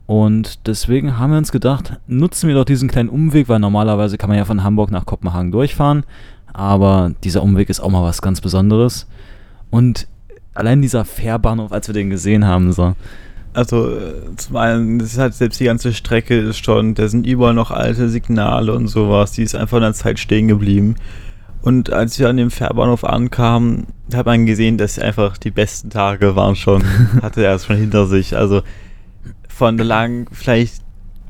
Und 0.06 0.68
deswegen 0.68 1.18
haben 1.18 1.32
wir 1.32 1.38
uns 1.38 1.52
gedacht, 1.52 2.00
nutzen 2.08 2.48
wir 2.48 2.56
doch 2.56 2.66
diesen 2.66 2.90
kleinen 2.90 3.10
Umweg, 3.10 3.50
weil 3.50 3.60
normalerweise 3.60 4.18
kann 4.18 4.30
man 4.30 4.38
ja 4.38 4.46
von 4.46 4.64
Hamburg 4.64 4.92
nach 4.92 5.06
Kopenhagen 5.06 5.52
durchfahren. 5.52 6.04
Aber 6.54 7.12
dieser 7.24 7.42
Umweg 7.42 7.70
ist 7.70 7.80
auch 7.80 7.90
mal 7.90 8.04
was 8.04 8.22
ganz 8.22 8.40
Besonderes. 8.40 9.08
Und 9.72 10.08
allein 10.56 10.82
dieser 10.82 11.06
Fährbahnhof, 11.06 11.72
als 11.72 11.88
wir 11.88 11.94
den 11.94 12.10
gesehen 12.10 12.46
haben, 12.46 12.72
so. 12.74 12.96
Also, 13.54 13.90
äh, 13.90 14.36
zum 14.36 14.58
einen, 14.58 15.00
das 15.00 15.14
ist 15.14 15.18
halt 15.20 15.34
selbst 15.34 15.60
die 15.60 15.66
ganze 15.66 15.94
Strecke 15.94 16.38
ist 16.38 16.66
schon, 16.66 16.94
da 16.94 17.08
sind 17.08 17.26
überall 17.26 17.54
noch 17.54 17.72
alte 17.72 18.10
Signale 18.10 18.74
und 18.74 18.88
sowas, 18.88 19.32
die 19.32 19.44
ist 19.44 19.56
einfach 19.56 19.78
in 19.78 19.84
der 19.84 19.94
Zeit 19.94 20.20
stehen 20.20 20.48
geblieben. 20.48 20.96
Und 21.62 21.92
als 21.94 22.20
wir 22.20 22.30
an 22.30 22.38
dem 22.38 22.52
Fährbahnhof 22.52 23.04
ankamen, 23.04 23.88
hat 24.14 24.26
man 24.26 24.46
gesehen, 24.46 24.78
dass 24.78 25.00
einfach 25.00 25.38
die 25.38 25.52
besten 25.52 25.90
Tage 25.90 26.36
waren 26.36 26.56
schon, 26.56 26.84
hatte 27.22 27.46
er 27.46 27.56
es 27.56 27.66
schon 27.66 27.78
hinter 27.78 28.08
sich. 28.08 28.36
Also, 28.36 28.62
von 29.48 29.78
lang 29.78 30.28
vielleicht 30.32 30.84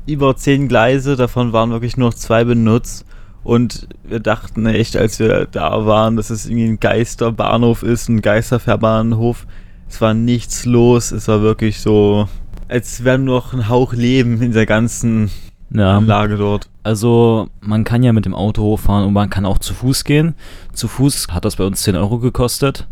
über 0.06 0.36
zehn 0.36 0.68
Gleise, 0.68 1.16
davon 1.16 1.52
waren 1.52 1.70
wirklich 1.70 1.96
nur 1.96 2.14
zwei 2.14 2.44
benutzt. 2.44 3.06
Und 3.46 3.86
wir 4.02 4.18
dachten 4.18 4.66
echt, 4.66 4.96
als 4.96 5.20
wir 5.20 5.46
da 5.46 5.86
waren, 5.86 6.16
dass 6.16 6.30
es 6.30 6.46
irgendwie 6.46 6.66
ein 6.66 6.80
Geisterbahnhof 6.80 7.84
ist, 7.84 8.08
ein 8.08 8.20
Geisterfährbahnhof. 8.20 9.46
Es 9.88 10.00
war 10.00 10.14
nichts 10.14 10.64
los, 10.64 11.12
es 11.12 11.28
war 11.28 11.42
wirklich 11.42 11.80
so, 11.80 12.28
als 12.66 13.04
wäre 13.04 13.20
nur 13.20 13.36
noch 13.36 13.52
ein 13.52 13.68
Hauch 13.68 13.92
Leben 13.92 14.42
in 14.42 14.50
der 14.50 14.66
ganzen 14.66 15.30
ja. 15.70 15.96
Anlage 15.96 16.38
dort. 16.38 16.68
Also 16.82 17.46
man 17.60 17.84
kann 17.84 18.02
ja 18.02 18.12
mit 18.12 18.24
dem 18.24 18.34
Auto 18.34 18.62
hochfahren 18.62 19.06
und 19.06 19.12
man 19.12 19.30
kann 19.30 19.46
auch 19.46 19.58
zu 19.58 19.74
Fuß 19.74 20.02
gehen. 20.02 20.34
Zu 20.72 20.88
Fuß 20.88 21.28
hat 21.30 21.44
das 21.44 21.54
bei 21.54 21.64
uns 21.64 21.82
10 21.82 21.94
Euro 21.94 22.18
gekostet. 22.18 22.88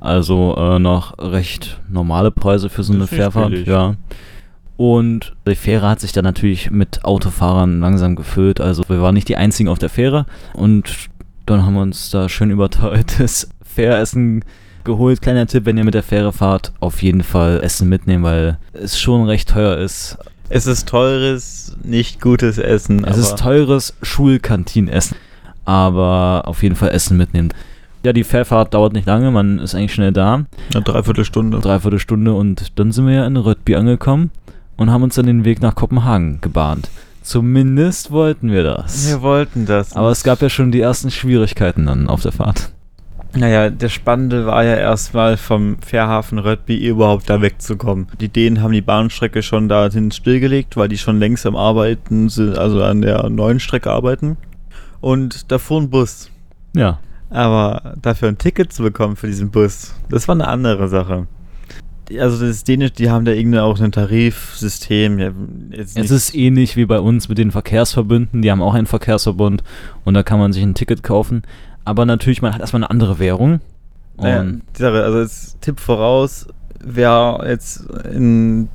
Also 0.00 0.56
äh, 0.56 0.78
noch 0.78 1.18
recht 1.18 1.78
normale 1.90 2.30
Preise 2.30 2.70
für 2.70 2.84
so 2.84 2.94
eine 2.94 3.06
Fährfahrt. 3.06 3.52
Ja. 3.66 3.96
Und 4.80 5.34
die 5.46 5.56
Fähre 5.56 5.90
hat 5.90 6.00
sich 6.00 6.12
dann 6.12 6.24
natürlich 6.24 6.70
mit 6.70 7.04
Autofahrern 7.04 7.80
langsam 7.80 8.16
gefüllt. 8.16 8.62
Also 8.62 8.82
wir 8.88 9.02
waren 9.02 9.12
nicht 9.12 9.28
die 9.28 9.36
einzigen 9.36 9.68
auf 9.68 9.78
der 9.78 9.90
Fähre. 9.90 10.24
Und 10.54 11.10
dann 11.44 11.66
haben 11.66 11.74
wir 11.74 11.82
uns 11.82 12.08
da 12.08 12.30
schön 12.30 12.50
überteiltes 12.50 13.50
Fähressen 13.62 14.42
geholt. 14.84 15.20
Kleiner 15.20 15.46
Tipp, 15.46 15.66
wenn 15.66 15.76
ihr 15.76 15.84
mit 15.84 15.92
der 15.92 16.02
Fähre 16.02 16.32
fahrt, 16.32 16.72
auf 16.80 17.02
jeden 17.02 17.22
Fall 17.22 17.60
Essen 17.62 17.90
mitnehmen, 17.90 18.24
weil 18.24 18.56
es 18.72 18.98
schon 18.98 19.26
recht 19.26 19.50
teuer 19.50 19.76
ist. 19.76 20.16
Es 20.48 20.66
ist 20.66 20.88
teures, 20.88 21.76
nicht 21.84 22.22
gutes 22.22 22.56
Essen. 22.56 23.04
Es 23.04 23.18
ist 23.18 23.38
teures 23.38 23.92
Schulkantinenessen, 24.00 25.14
aber 25.66 26.44
auf 26.46 26.62
jeden 26.62 26.74
Fall 26.74 26.88
Essen 26.88 27.18
mitnehmen. 27.18 27.52
Ja, 28.02 28.14
die 28.14 28.24
Fährfahrt 28.24 28.72
dauert 28.72 28.94
nicht 28.94 29.06
lange, 29.06 29.30
man 29.30 29.58
ist 29.58 29.74
eigentlich 29.74 29.92
schnell 29.92 30.12
da. 30.12 30.46
Eine 30.72 30.82
Dreiviertelstunde. 30.82 31.60
Dreiviertelstunde 31.60 32.32
und 32.32 32.78
dann 32.78 32.92
sind 32.92 33.06
wir 33.06 33.12
ja 33.12 33.26
in 33.26 33.36
Rödby 33.36 33.76
angekommen 33.76 34.30
und 34.80 34.90
haben 34.90 35.02
uns 35.02 35.16
dann 35.16 35.26
den 35.26 35.44
Weg 35.44 35.60
nach 35.60 35.74
Kopenhagen 35.74 36.40
gebahnt. 36.40 36.88
Zumindest 37.20 38.12
wollten 38.12 38.50
wir 38.50 38.64
das. 38.64 39.06
Wir 39.10 39.20
wollten 39.20 39.66
das. 39.66 39.94
Aber 39.94 40.10
es 40.10 40.24
gab 40.24 40.40
ja 40.40 40.48
schon 40.48 40.72
die 40.72 40.80
ersten 40.80 41.10
Schwierigkeiten 41.10 41.84
dann 41.84 42.08
auf 42.08 42.22
der 42.22 42.32
Fahrt. 42.32 42.72
Naja, 43.36 43.68
der 43.68 43.90
Spannende 43.90 44.46
war 44.46 44.64
ja 44.64 44.76
erstmal 44.76 45.36
vom 45.36 45.76
Fährhafen 45.82 46.38
Rödby 46.38 46.78
überhaupt 46.88 47.28
da 47.28 47.42
wegzukommen. 47.42 48.06
Die 48.22 48.30
Dänen 48.30 48.62
haben 48.62 48.72
die 48.72 48.80
Bahnstrecke 48.80 49.42
schon 49.42 49.68
dahin 49.68 50.12
stillgelegt, 50.12 50.78
weil 50.78 50.88
die 50.88 50.96
schon 50.96 51.18
längst 51.18 51.44
am 51.44 51.56
Arbeiten 51.56 52.30
sind, 52.30 52.56
also 52.56 52.82
an 52.82 53.02
der 53.02 53.28
neuen 53.28 53.60
Strecke 53.60 53.90
arbeiten. 53.90 54.38
Und 55.02 55.52
da 55.52 55.58
fuhr 55.58 55.82
ein 55.82 55.90
Bus. 55.90 56.30
Ja. 56.74 57.00
Aber 57.28 57.96
dafür 58.00 58.28
ein 58.28 58.38
Ticket 58.38 58.72
zu 58.72 58.82
bekommen 58.82 59.16
für 59.16 59.26
diesen 59.26 59.50
Bus, 59.50 59.94
das 60.08 60.26
war 60.26 60.34
eine 60.34 60.48
andere 60.48 60.88
Sache. 60.88 61.26
Also 62.18 62.46
das 62.46 62.64
Dänisch, 62.64 62.92
die 62.92 63.10
haben 63.10 63.24
da 63.24 63.32
irgendwie 63.32 63.58
auch 63.58 63.78
ein 63.80 63.92
Tarifsystem. 63.92 65.70
Es 65.70 65.94
ist 65.94 66.34
ähnlich 66.34 66.76
wie 66.76 66.86
bei 66.86 66.98
uns 66.98 67.28
mit 67.28 67.38
den 67.38 67.50
Verkehrsverbünden. 67.50 68.42
Die 68.42 68.50
haben 68.50 68.62
auch 68.62 68.74
einen 68.74 68.86
Verkehrsverbund 68.86 69.62
und 70.04 70.14
da 70.14 70.22
kann 70.22 70.38
man 70.38 70.52
sich 70.52 70.62
ein 70.62 70.74
Ticket 70.74 71.02
kaufen. 71.02 71.42
Aber 71.84 72.06
natürlich, 72.06 72.42
man 72.42 72.52
hat 72.52 72.60
erstmal 72.60 72.82
eine 72.82 72.90
andere 72.90 73.18
Währung. 73.18 73.60
Naja, 74.16 74.44
die 74.44 74.82
Sache, 74.82 75.02
also 75.02 75.18
als 75.18 75.56
Tipp 75.60 75.80
voraus, 75.80 76.46
wer 76.82 77.40
jetzt 77.46 77.84
in 78.12 78.68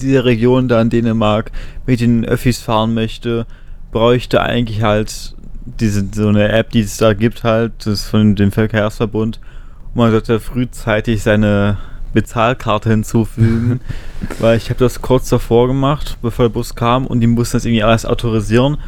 dieser 0.00 0.24
Region 0.24 0.68
da 0.68 0.80
in 0.80 0.90
Dänemark 0.90 1.52
mit 1.86 2.00
den 2.00 2.24
Öffis 2.24 2.60
fahren 2.60 2.94
möchte, 2.94 3.46
bräuchte 3.92 4.40
eigentlich 4.40 4.82
halt 4.82 5.34
diese, 5.64 6.06
so 6.12 6.28
eine 6.28 6.48
App, 6.50 6.70
die 6.70 6.80
es 6.80 6.96
da 6.96 7.12
gibt, 7.12 7.44
halt, 7.44 7.72
das 7.78 7.86
ist 7.86 8.08
von 8.08 8.36
dem 8.36 8.52
Verkehrsverbund. 8.52 9.40
Und 9.88 9.96
man 9.96 10.10
sollte 10.10 10.40
frühzeitig 10.40 11.22
seine 11.22 11.78
Bezahlkarte 12.12 12.90
hinzufügen, 12.90 13.80
weil 14.38 14.56
ich 14.56 14.70
habe 14.70 14.80
das 14.80 15.00
kurz 15.00 15.28
davor 15.28 15.68
gemacht, 15.68 16.18
bevor 16.22 16.46
der 16.46 16.52
Bus 16.52 16.74
kam 16.74 17.06
und 17.06 17.20
die 17.20 17.26
mussten 17.26 17.56
das 17.56 17.64
irgendwie 17.64 17.82
alles 17.82 18.04
autorisieren. 18.04 18.78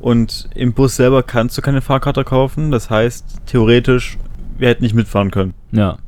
Und 0.00 0.48
im 0.54 0.74
Bus 0.74 0.96
selber 0.96 1.22
kannst 1.24 1.58
du 1.58 1.62
keine 1.62 1.80
Fahrkarte 1.80 2.22
kaufen, 2.22 2.70
das 2.70 2.88
heißt, 2.88 3.46
theoretisch, 3.46 4.16
wir 4.56 4.68
hätten 4.68 4.84
nicht 4.84 4.94
mitfahren 4.94 5.30
können. 5.30 5.54
Ja. 5.72 5.98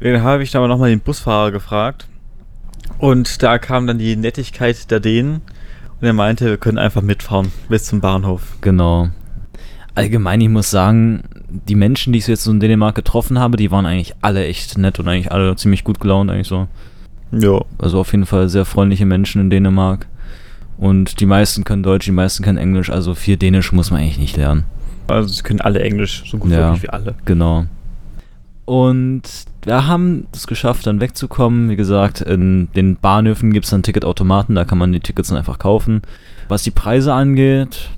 Dann 0.00 0.22
habe 0.22 0.42
ich 0.42 0.54
aber 0.56 0.68
nochmal 0.68 0.90
den 0.90 1.00
Busfahrer 1.00 1.50
gefragt 1.50 2.08
und 2.98 3.42
da 3.42 3.58
kam 3.58 3.86
dann 3.86 3.98
die 3.98 4.16
Nettigkeit 4.16 4.90
der 4.90 5.00
Dänen 5.00 5.42
und 6.00 6.06
er 6.06 6.12
meinte, 6.12 6.46
wir 6.46 6.56
können 6.58 6.78
einfach 6.78 7.02
mitfahren 7.02 7.52
bis 7.68 7.84
zum 7.84 8.00
Bahnhof. 8.00 8.42
Genau. 8.60 9.10
Allgemein, 9.94 10.40
ich 10.40 10.48
muss 10.48 10.70
sagen, 10.70 11.22
die 11.48 11.74
Menschen, 11.74 12.12
die 12.12 12.18
ich 12.18 12.26
jetzt 12.26 12.44
so 12.44 12.50
in 12.50 12.60
Dänemark 12.60 12.94
getroffen 12.94 13.38
habe, 13.38 13.56
die 13.56 13.70
waren 13.70 13.84
eigentlich 13.86 14.14
alle 14.22 14.44
echt 14.46 14.78
nett 14.78 14.98
und 14.98 15.08
eigentlich 15.08 15.30
alle 15.32 15.54
ziemlich 15.56 15.84
gut 15.84 16.00
gelaunt, 16.00 16.30
eigentlich 16.30 16.48
so. 16.48 16.66
Ja. 17.30 17.60
Also 17.78 18.00
auf 18.00 18.12
jeden 18.12 18.26
Fall 18.26 18.48
sehr 18.48 18.64
freundliche 18.64 19.06
Menschen 19.06 19.40
in 19.40 19.50
Dänemark. 19.50 20.06
Und 20.78 21.20
die 21.20 21.26
meisten 21.26 21.64
können 21.64 21.82
Deutsch, 21.82 22.06
die 22.06 22.12
meisten 22.12 22.42
können 22.42 22.58
Englisch, 22.58 22.90
also 22.90 23.14
viel 23.14 23.36
Dänisch 23.36 23.72
muss 23.72 23.90
man 23.90 24.00
eigentlich 24.00 24.18
nicht 24.18 24.36
lernen. 24.36 24.64
Also 25.08 25.28
sie 25.28 25.42
können 25.42 25.60
alle 25.60 25.80
Englisch, 25.80 26.24
so 26.30 26.38
gut 26.38 26.50
Ja. 26.50 26.80
wie 26.82 26.88
alle. 26.88 27.14
Genau. 27.24 27.66
Und 28.64 29.22
wir 29.64 29.86
haben 29.86 30.26
es 30.32 30.46
geschafft, 30.46 30.86
dann 30.86 31.00
wegzukommen. 31.00 31.68
Wie 31.68 31.76
gesagt, 31.76 32.20
in 32.20 32.68
den 32.74 32.96
Bahnhöfen 32.96 33.52
gibt 33.52 33.64
es 33.64 33.70
dann 33.70 33.82
Ticketautomaten, 33.82 34.54
da 34.54 34.64
kann 34.64 34.78
man 34.78 34.92
die 34.92 35.00
Tickets 35.00 35.28
dann 35.28 35.38
einfach 35.38 35.58
kaufen. 35.58 36.02
Was 36.48 36.62
die 36.62 36.70
Preise 36.70 37.12
angeht, 37.12 37.90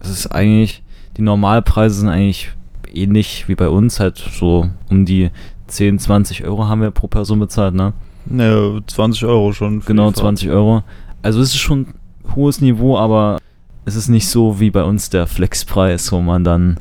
es 0.00 0.10
ist 0.10 0.26
eigentlich, 0.28 0.82
die 1.18 1.22
Normalpreise 1.22 2.00
sind 2.00 2.08
eigentlich 2.08 2.52
ähnlich 2.94 3.48
wie 3.48 3.56
bei 3.56 3.68
uns, 3.68 4.00
halt 4.00 4.16
so 4.16 4.70
um 4.88 5.04
die 5.04 5.30
10, 5.66 5.98
20 5.98 6.44
Euro 6.44 6.68
haben 6.68 6.80
wir 6.80 6.92
pro 6.92 7.08
Person 7.08 7.40
bezahlt, 7.40 7.74
ne? 7.74 7.92
Ne, 8.26 8.80
20 8.86 9.24
Euro 9.24 9.52
schon. 9.52 9.80
Genau, 9.80 10.08
die 10.08 10.14
Fahrt. 10.14 10.38
20 10.38 10.50
Euro. 10.50 10.82
Also 11.20 11.40
es 11.40 11.48
ist 11.48 11.58
schon 11.58 11.88
hohes 12.34 12.60
Niveau, 12.60 12.96
aber 12.96 13.38
es 13.84 13.96
ist 13.96 14.08
nicht 14.08 14.28
so 14.28 14.60
wie 14.60 14.70
bei 14.70 14.84
uns 14.84 15.10
der 15.10 15.26
Flexpreis, 15.26 16.12
wo 16.12 16.20
man 16.20 16.44
dann 16.44 16.78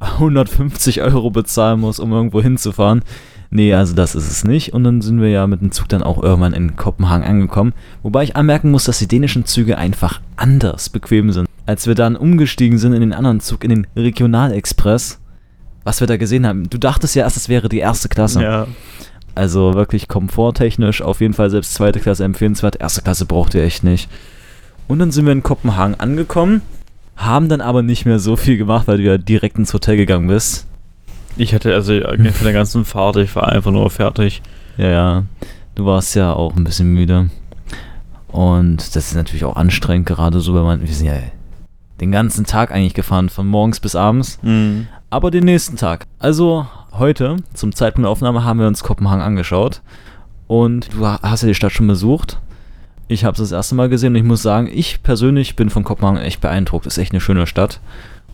150 0.00 1.02
Euro 1.02 1.30
bezahlen 1.30 1.80
muss, 1.80 2.00
um 2.00 2.12
irgendwo 2.12 2.42
hinzufahren. 2.42 3.02
Nee, 3.50 3.72
also 3.72 3.94
das 3.94 4.16
ist 4.16 4.30
es 4.30 4.42
nicht. 4.42 4.72
Und 4.74 4.82
dann 4.82 5.00
sind 5.00 5.20
wir 5.20 5.28
ja 5.28 5.46
mit 5.46 5.60
dem 5.60 5.70
Zug 5.70 5.88
dann 5.88 6.02
auch 6.02 6.20
irgendwann 6.20 6.54
in 6.54 6.76
Kopenhagen 6.76 7.24
angekommen. 7.24 7.72
Wobei 8.02 8.24
ich 8.24 8.34
anmerken 8.34 8.72
muss, 8.72 8.84
dass 8.84 8.98
die 8.98 9.06
dänischen 9.06 9.44
Züge 9.44 9.78
einfach 9.78 10.20
anders 10.36 10.88
bequem 10.90 11.30
sind. 11.30 11.48
Als 11.66 11.86
wir 11.86 11.94
dann 11.94 12.16
umgestiegen 12.16 12.78
sind 12.78 12.92
in 12.92 13.00
den 13.00 13.12
anderen 13.12 13.40
Zug, 13.40 13.64
in 13.64 13.70
den 13.70 13.86
Regionalexpress, 13.96 15.20
was 15.84 16.00
wir 16.00 16.06
da 16.06 16.16
gesehen 16.16 16.46
haben. 16.46 16.68
Du 16.68 16.78
dachtest 16.78 17.14
ja 17.14 17.24
erst, 17.24 17.36
es 17.36 17.48
wäre 17.48 17.68
die 17.68 17.78
erste 17.78 18.08
Klasse. 18.08 18.42
Ja. 18.42 18.66
Also 19.34 19.74
wirklich 19.74 20.06
komforttechnisch 20.08 21.02
auf 21.02 21.20
jeden 21.20 21.34
Fall 21.34 21.50
selbst 21.50 21.74
zweite 21.74 22.00
Klasse 22.00 22.24
empfehlenswert. 22.24 22.76
Erste 22.76 23.02
Klasse 23.02 23.26
braucht 23.26 23.54
ihr 23.54 23.64
echt 23.64 23.82
nicht. 23.82 24.08
Und 24.86 24.98
dann 24.98 25.10
sind 25.10 25.24
wir 25.24 25.32
in 25.32 25.42
Kopenhagen 25.42 25.98
angekommen, 25.98 26.62
haben 27.16 27.48
dann 27.48 27.60
aber 27.60 27.82
nicht 27.82 28.04
mehr 28.04 28.18
so 28.18 28.36
viel 28.36 28.56
gemacht, 28.56 28.86
weil 28.86 28.98
du 28.98 29.04
ja 29.04 29.18
direkt 29.18 29.58
ins 29.58 29.72
Hotel 29.72 29.96
gegangen 29.96 30.28
bist. 30.28 30.66
Ich 31.36 31.54
hatte 31.54 31.74
also 31.74 31.98
von 32.00 32.44
der 32.44 32.52
ganzen 32.52 32.84
Fahrt, 32.84 33.16
ich 33.16 33.34
war 33.34 33.48
einfach 33.48 33.72
nur 33.72 33.90
fertig. 33.90 34.42
Ja, 34.76 34.88
ja. 34.88 35.22
Du 35.74 35.86
warst 35.86 36.14
ja 36.14 36.32
auch 36.32 36.54
ein 36.54 36.64
bisschen 36.64 36.92
müde. 36.92 37.30
Und 38.28 38.94
das 38.94 39.08
ist 39.08 39.14
natürlich 39.14 39.44
auch 39.44 39.56
anstrengend, 39.56 40.06
gerade 40.06 40.40
so, 40.40 40.54
wenn 40.54 40.62
man, 40.62 40.80
wir 40.80 40.88
sind 40.88 41.06
ja 41.06 41.14
den 42.00 42.10
ganzen 42.12 42.44
Tag 42.46 42.70
eigentlich 42.72 42.94
gefahren, 42.94 43.28
von 43.28 43.46
morgens 43.46 43.80
bis 43.80 43.94
abends. 43.96 44.38
Mhm. 44.42 44.86
Aber 45.10 45.30
den 45.30 45.44
nächsten 45.44 45.76
Tag. 45.76 46.06
Also 46.18 46.66
heute, 46.92 47.36
zum 47.54 47.74
Zeitpunkt 47.74 48.04
der 48.06 48.10
Aufnahme, 48.10 48.44
haben 48.44 48.58
wir 48.58 48.66
uns 48.66 48.82
Kopenhagen 48.82 49.22
angeschaut. 49.22 49.80
Und 50.46 50.92
du 50.92 51.06
ha- 51.06 51.20
hast 51.22 51.42
ja 51.42 51.48
die 51.48 51.54
Stadt 51.54 51.72
schon 51.72 51.86
besucht. 51.86 52.38
Ich 53.06 53.24
habe 53.24 53.32
es 53.34 53.38
das 53.38 53.52
erste 53.52 53.74
Mal 53.74 53.88
gesehen 53.88 54.10
und 54.12 54.16
ich 54.16 54.22
muss 54.24 54.42
sagen, 54.42 54.68
ich 54.72 55.02
persönlich 55.02 55.56
bin 55.56 55.70
von 55.70 55.84
Kopenhagen 55.84 56.18
echt 56.18 56.40
beeindruckt. 56.40 56.86
Ist 56.86 56.98
echt 56.98 57.12
eine 57.12 57.20
schöne 57.20 57.46
Stadt. 57.46 57.80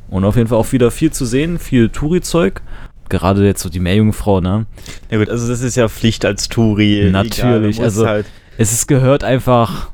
Und 0.09 0.25
auf 0.25 0.37
jeden 0.37 0.49
Fall 0.49 0.59
auch 0.59 0.73
wieder 0.73 0.91
viel 0.91 1.13
zu 1.13 1.25
sehen, 1.25 1.59
viel 1.59 1.89
Touri-Zeug. 1.89 2.63
Gerade 3.09 3.45
jetzt 3.45 3.63
so 3.63 3.69
die 3.69 3.81
Meerjungfrau, 3.81 4.41
ne? 4.41 4.67
Ja 5.11 5.19
gut, 5.19 5.29
also 5.29 5.49
das 5.49 5.61
ist 5.61 5.77
ja 5.77 5.89
Pflicht 5.89 6.25
als 6.25 6.49
Touri. 6.49 7.09
Natürlich, 7.13 7.77
Egal, 7.77 7.85
also- 7.85 8.07
halt, 8.07 8.27
Es 8.57 8.73
ist, 8.73 8.87
gehört 8.87 9.25
einfach 9.25 9.91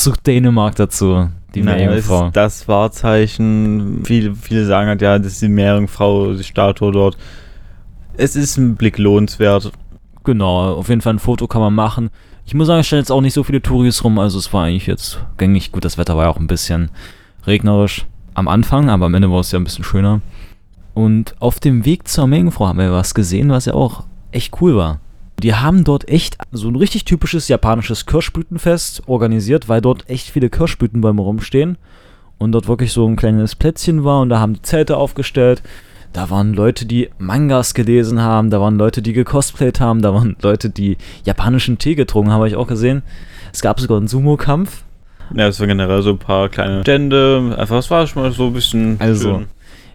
zu 0.00 0.12
Dänemark 0.12 0.76
dazu, 0.76 1.28
die 1.54 1.60
es 1.60 1.64
Meerjungfrau. 1.66 2.26
ist 2.26 2.36
das 2.36 2.68
Wahrzeichen. 2.68 4.02
Viele, 4.04 4.34
viele 4.34 4.64
sagen 4.64 4.88
halt, 4.88 5.02
ja, 5.02 5.18
das 5.18 5.34
ist 5.34 5.42
die 5.42 5.48
Meerjungfrau, 5.48 6.34
die 6.34 6.44
Statue 6.44 6.92
dort. 6.92 7.16
Es 8.16 8.36
ist 8.36 8.56
ein 8.56 8.76
Blick 8.76 8.98
lohnenswert. 8.98 9.72
Genau, 10.24 10.74
auf 10.74 10.88
jeden 10.88 11.00
Fall 11.00 11.14
ein 11.14 11.18
Foto 11.18 11.46
kann 11.46 11.60
man 11.60 11.74
machen. 11.74 12.10
Ich 12.44 12.54
muss 12.54 12.66
sagen, 12.66 12.80
es 12.80 12.86
stehen 12.86 12.98
jetzt 12.98 13.12
auch 13.12 13.20
nicht 13.20 13.34
so 13.34 13.44
viele 13.44 13.62
Touris 13.62 14.04
rum, 14.04 14.18
also 14.18 14.38
es 14.38 14.52
war 14.52 14.64
eigentlich 14.64 14.86
jetzt 14.86 15.24
gängig. 15.38 15.72
Gut, 15.72 15.84
das 15.84 15.98
Wetter 15.98 16.16
war 16.16 16.24
ja 16.24 16.30
auch 16.30 16.38
ein 16.38 16.46
bisschen 16.46 16.90
regnerisch 17.46 18.06
am 18.34 18.48
Anfang, 18.48 18.90
aber 18.90 19.06
am 19.06 19.14
Ende 19.14 19.30
war 19.30 19.40
es 19.40 19.52
ja 19.52 19.58
ein 19.58 19.64
bisschen 19.64 19.84
schöner. 19.84 20.20
Und 20.94 21.34
auf 21.40 21.60
dem 21.60 21.84
Weg 21.84 22.08
zur 22.08 22.26
Meerjungfrau 22.26 22.68
haben 22.68 22.78
wir 22.78 22.92
was 22.92 23.14
gesehen, 23.14 23.50
was 23.50 23.66
ja 23.66 23.74
auch 23.74 24.04
echt 24.30 24.60
cool 24.60 24.76
war. 24.76 25.00
Die 25.42 25.54
haben 25.54 25.82
dort 25.82 26.08
echt 26.08 26.38
so 26.52 26.68
ein 26.68 26.76
richtig 26.76 27.04
typisches 27.04 27.48
japanisches 27.48 28.06
Kirschblütenfest 28.06 29.08
organisiert, 29.08 29.68
weil 29.68 29.80
dort 29.80 30.08
echt 30.08 30.28
viele 30.30 30.50
Kirschblütenbäume 30.50 31.20
rumstehen 31.20 31.78
und 32.38 32.52
dort 32.52 32.68
wirklich 32.68 32.92
so 32.92 33.06
ein 33.06 33.16
kleines 33.16 33.56
Plätzchen 33.56 34.04
war 34.04 34.20
und 34.20 34.28
da 34.28 34.38
haben 34.38 34.54
die 34.54 34.62
Zelte 34.62 34.96
aufgestellt. 34.96 35.62
Da 36.12 36.28
waren 36.30 36.52
Leute, 36.52 36.84
die 36.86 37.08
Mangas 37.18 37.74
gelesen 37.74 38.20
haben, 38.20 38.50
da 38.50 38.60
waren 38.60 38.76
Leute, 38.76 39.02
die 39.02 39.14
gecosplayt 39.14 39.80
haben, 39.80 40.02
da 40.02 40.12
waren 40.14 40.36
Leute, 40.42 40.68
die 40.70 40.98
japanischen 41.24 41.78
Tee 41.78 41.94
getrunken 41.94 42.30
haben, 42.30 42.38
habe 42.40 42.48
ich 42.48 42.56
auch 42.56 42.66
gesehen. 42.66 43.02
Es 43.52 43.62
gab 43.62 43.80
sogar 43.80 43.96
einen 43.96 44.08
Sumo-Kampf. 44.08 44.84
Ja, 45.34 45.48
es 45.48 45.58
waren 45.58 45.68
generell 45.68 46.02
so 46.02 46.10
ein 46.10 46.18
paar 46.18 46.50
kleine 46.50 46.82
Stände. 46.82 47.56
Einfach, 47.58 47.78
es 47.78 47.90
war 47.90 48.06
schon 48.06 48.22
mal 48.22 48.32
so 48.32 48.48
ein 48.48 48.52
bisschen 48.52 48.96
Also, 49.00 49.38
schön. 49.38 49.46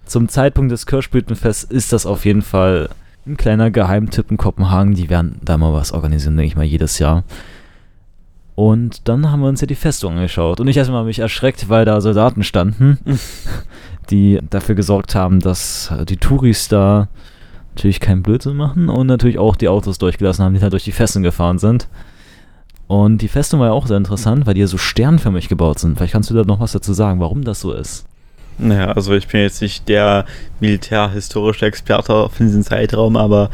Zum 0.05 0.27
Zeitpunkt 0.27 0.71
des 0.71 0.87
Kirschblütenfests 0.87 1.65
ist 1.65 1.93
das 1.93 2.05
auf 2.05 2.25
jeden 2.25 2.41
Fall 2.41 2.89
ein 3.27 3.37
kleiner 3.37 3.71
Geheimtipp 3.71 4.31
in 4.31 4.37
Kopenhagen. 4.37 4.95
Die 4.95 5.09
werden 5.09 5.39
da 5.43 5.57
mal 5.57 5.73
was 5.73 5.91
organisieren, 5.91 6.37
denke 6.37 6.47
ich 6.47 6.55
mal, 6.55 6.63
jedes 6.63 6.99
Jahr. 6.99 7.23
Und 8.55 9.07
dann 9.07 9.29
haben 9.31 9.41
wir 9.41 9.49
uns 9.49 9.61
ja 9.61 9.67
die 9.67 9.75
Festung 9.75 10.13
angeschaut. 10.13 10.59
Und 10.59 10.67
ich 10.67 10.77
erstmal 10.77 11.03
mich 11.03 11.19
erschreckt, 11.19 11.69
weil 11.69 11.85
da 11.85 12.01
Soldaten 12.01 12.43
standen, 12.43 12.97
die 14.09 14.39
dafür 14.49 14.73
gesorgt 14.73 15.13
haben, 15.13 15.39
dass 15.39 15.93
die 16.09 16.17
Touris 16.17 16.67
da 16.67 17.07
natürlich 17.75 17.99
keinen 17.99 18.23
Blödsinn 18.23 18.57
machen 18.57 18.89
und 18.89 19.05
natürlich 19.05 19.37
auch 19.37 19.55
die 19.55 19.69
Autos 19.69 19.99
durchgelassen 19.99 20.43
haben, 20.43 20.55
die 20.55 20.59
da 20.59 20.71
durch 20.71 20.85
die 20.85 20.91
Festung 20.91 21.21
gefahren 21.21 21.59
sind. 21.59 21.87
Und 22.87 23.21
die 23.21 23.27
Festung 23.27 23.59
war 23.59 23.67
ja 23.67 23.73
auch 23.73 23.85
sehr 23.85 23.97
interessant, 23.97 24.47
weil 24.47 24.55
die 24.55 24.61
ja 24.61 24.67
so 24.67 24.77
sternförmig 24.77 25.49
gebaut 25.49 25.77
sind. 25.77 25.97
Vielleicht 25.97 26.13
kannst 26.13 26.29
du 26.29 26.33
da 26.33 26.43
noch 26.43 26.59
was 26.59 26.71
dazu 26.71 26.93
sagen, 26.93 27.19
warum 27.19 27.43
das 27.43 27.59
so 27.59 27.73
ist. 27.73 28.07
Naja, 28.57 28.91
also 28.91 29.13
ich 29.13 29.27
bin 29.27 29.41
jetzt 29.41 29.61
nicht 29.61 29.87
der 29.87 30.25
militärhistorische 30.59 31.65
Experte 31.65 32.29
für 32.29 32.43
diesen 32.43 32.63
Zeitraum, 32.63 33.15
aber 33.15 33.49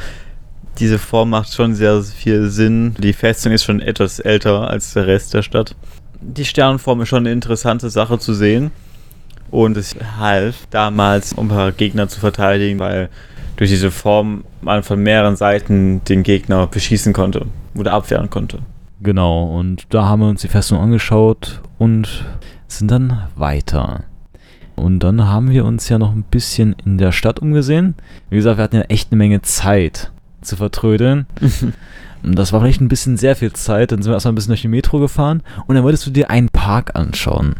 diese 0.79 0.97
Form 0.97 1.31
macht 1.31 1.53
schon 1.53 1.75
sehr 1.75 2.01
viel 2.01 2.49
Sinn. 2.49 2.95
Die 2.97 3.13
Festung 3.13 3.51
ist 3.51 3.63
schon 3.63 3.81
etwas 3.81 4.19
älter 4.19 4.69
als 4.69 4.93
der 4.93 5.07
Rest 5.07 5.33
der 5.33 5.41
Stadt. 5.41 5.75
Die 6.21 6.45
Sternenform 6.45 7.01
ist 7.01 7.09
schon 7.09 7.23
eine 7.23 7.31
interessante 7.31 7.89
Sache 7.89 8.17
zu 8.17 8.33
sehen. 8.33 8.71
Und 9.51 9.77
es 9.77 9.95
half 10.17 10.65
damals, 10.71 11.33
um 11.33 11.45
ein 11.45 11.55
paar 11.55 11.71
Gegner 11.71 12.07
zu 12.07 12.19
verteidigen, 12.19 12.79
weil 12.79 13.09
durch 13.55 13.69
diese 13.69 13.91
Form 13.91 14.45
man 14.61 14.81
von 14.81 14.99
mehreren 14.99 15.35
Seiten 15.35 16.03
den 16.05 16.23
Gegner 16.23 16.65
beschießen 16.65 17.13
konnte 17.13 17.45
oder 17.75 17.93
abwehren 17.93 18.31
konnte. 18.31 18.59
Genau, 19.01 19.43
und 19.43 19.85
da 19.89 20.05
haben 20.05 20.21
wir 20.21 20.29
uns 20.29 20.41
die 20.41 20.47
Festung 20.47 20.79
angeschaut 20.79 21.61
und 21.77 22.25
sind 22.67 22.89
dann 22.89 23.27
weiter. 23.35 24.05
Und 24.75 24.99
dann 24.99 25.27
haben 25.27 25.49
wir 25.51 25.65
uns 25.65 25.89
ja 25.89 25.97
noch 25.97 26.11
ein 26.11 26.23
bisschen 26.23 26.75
in 26.85 26.97
der 26.97 27.11
Stadt 27.11 27.39
umgesehen. 27.39 27.95
Wie 28.29 28.37
gesagt, 28.37 28.57
wir 28.57 28.63
hatten 28.63 28.77
ja 28.77 28.83
echt 28.83 29.11
eine 29.11 29.17
Menge 29.17 29.41
Zeit 29.41 30.11
zu 30.41 30.55
vertrödeln. 30.55 31.27
und 32.23 32.37
das 32.37 32.53
war 32.53 32.61
vielleicht 32.61 32.81
ein 32.81 32.87
bisschen 32.87 33.17
sehr 33.17 33.35
viel 33.35 33.53
Zeit. 33.53 33.91
Dann 33.91 34.01
sind 34.01 34.11
wir 34.11 34.15
erstmal 34.15 34.33
ein 34.33 34.35
bisschen 34.35 34.51
durch 34.51 34.61
die 34.61 34.67
Metro 34.67 34.99
gefahren 34.99 35.43
und 35.67 35.75
dann 35.75 35.83
wolltest 35.83 36.05
du 36.05 36.11
dir 36.11 36.29
einen 36.29 36.49
Park 36.49 36.95
anschauen. 36.95 37.55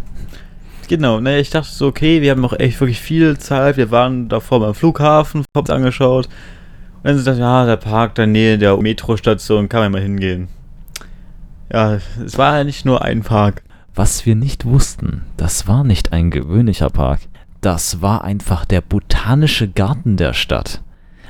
Genau, 0.90 1.22
ne, 1.22 1.40
ich 1.40 1.50
dachte 1.50 1.70
so, 1.70 1.88
okay, 1.88 2.22
wir 2.22 2.32
haben 2.32 2.42
noch 2.42 2.60
echt 2.60 2.80
wirklich 2.80 3.00
viel 3.00 3.38
Zeit. 3.38 3.78
Wir 3.78 3.90
waren 3.90 4.28
davor 4.28 4.60
beim 4.60 4.74
Flughafen, 4.74 5.42
haben 5.42 5.62
uns 5.62 5.70
angeschaut. 5.70 6.26
Und 6.98 7.04
dann 7.04 7.18
sind 7.18 7.26
wir, 7.26 7.40
ja, 7.40 7.66
der 7.66 7.78
Park 7.78 8.16
der 8.16 8.28
Nähe 8.28 8.58
der 8.58 8.76
Metrostation, 8.78 9.70
kann 9.70 9.82
man 9.82 9.92
mal 9.94 10.02
hingehen. 10.02 10.50
Ja, 11.72 12.00
es 12.24 12.38
war 12.38 12.58
ja 12.58 12.64
nicht 12.64 12.86
nur 12.86 13.02
ein 13.02 13.22
Park. 13.22 13.64
Was 13.96 14.26
wir 14.26 14.36
nicht 14.36 14.66
wussten, 14.66 15.22
das 15.38 15.68
war 15.68 15.84
nicht 15.84 16.14
ein 16.14 16.32
gewöhnlicher 16.32 16.90
Park. 16.90 17.20
Das 17.62 18.02
war 18.02 18.24
einfach 18.24 18.66
der 18.66 18.82
botanische 18.82 19.68
Garten 19.68 20.18
der 20.18 20.34
Stadt. 20.34 20.82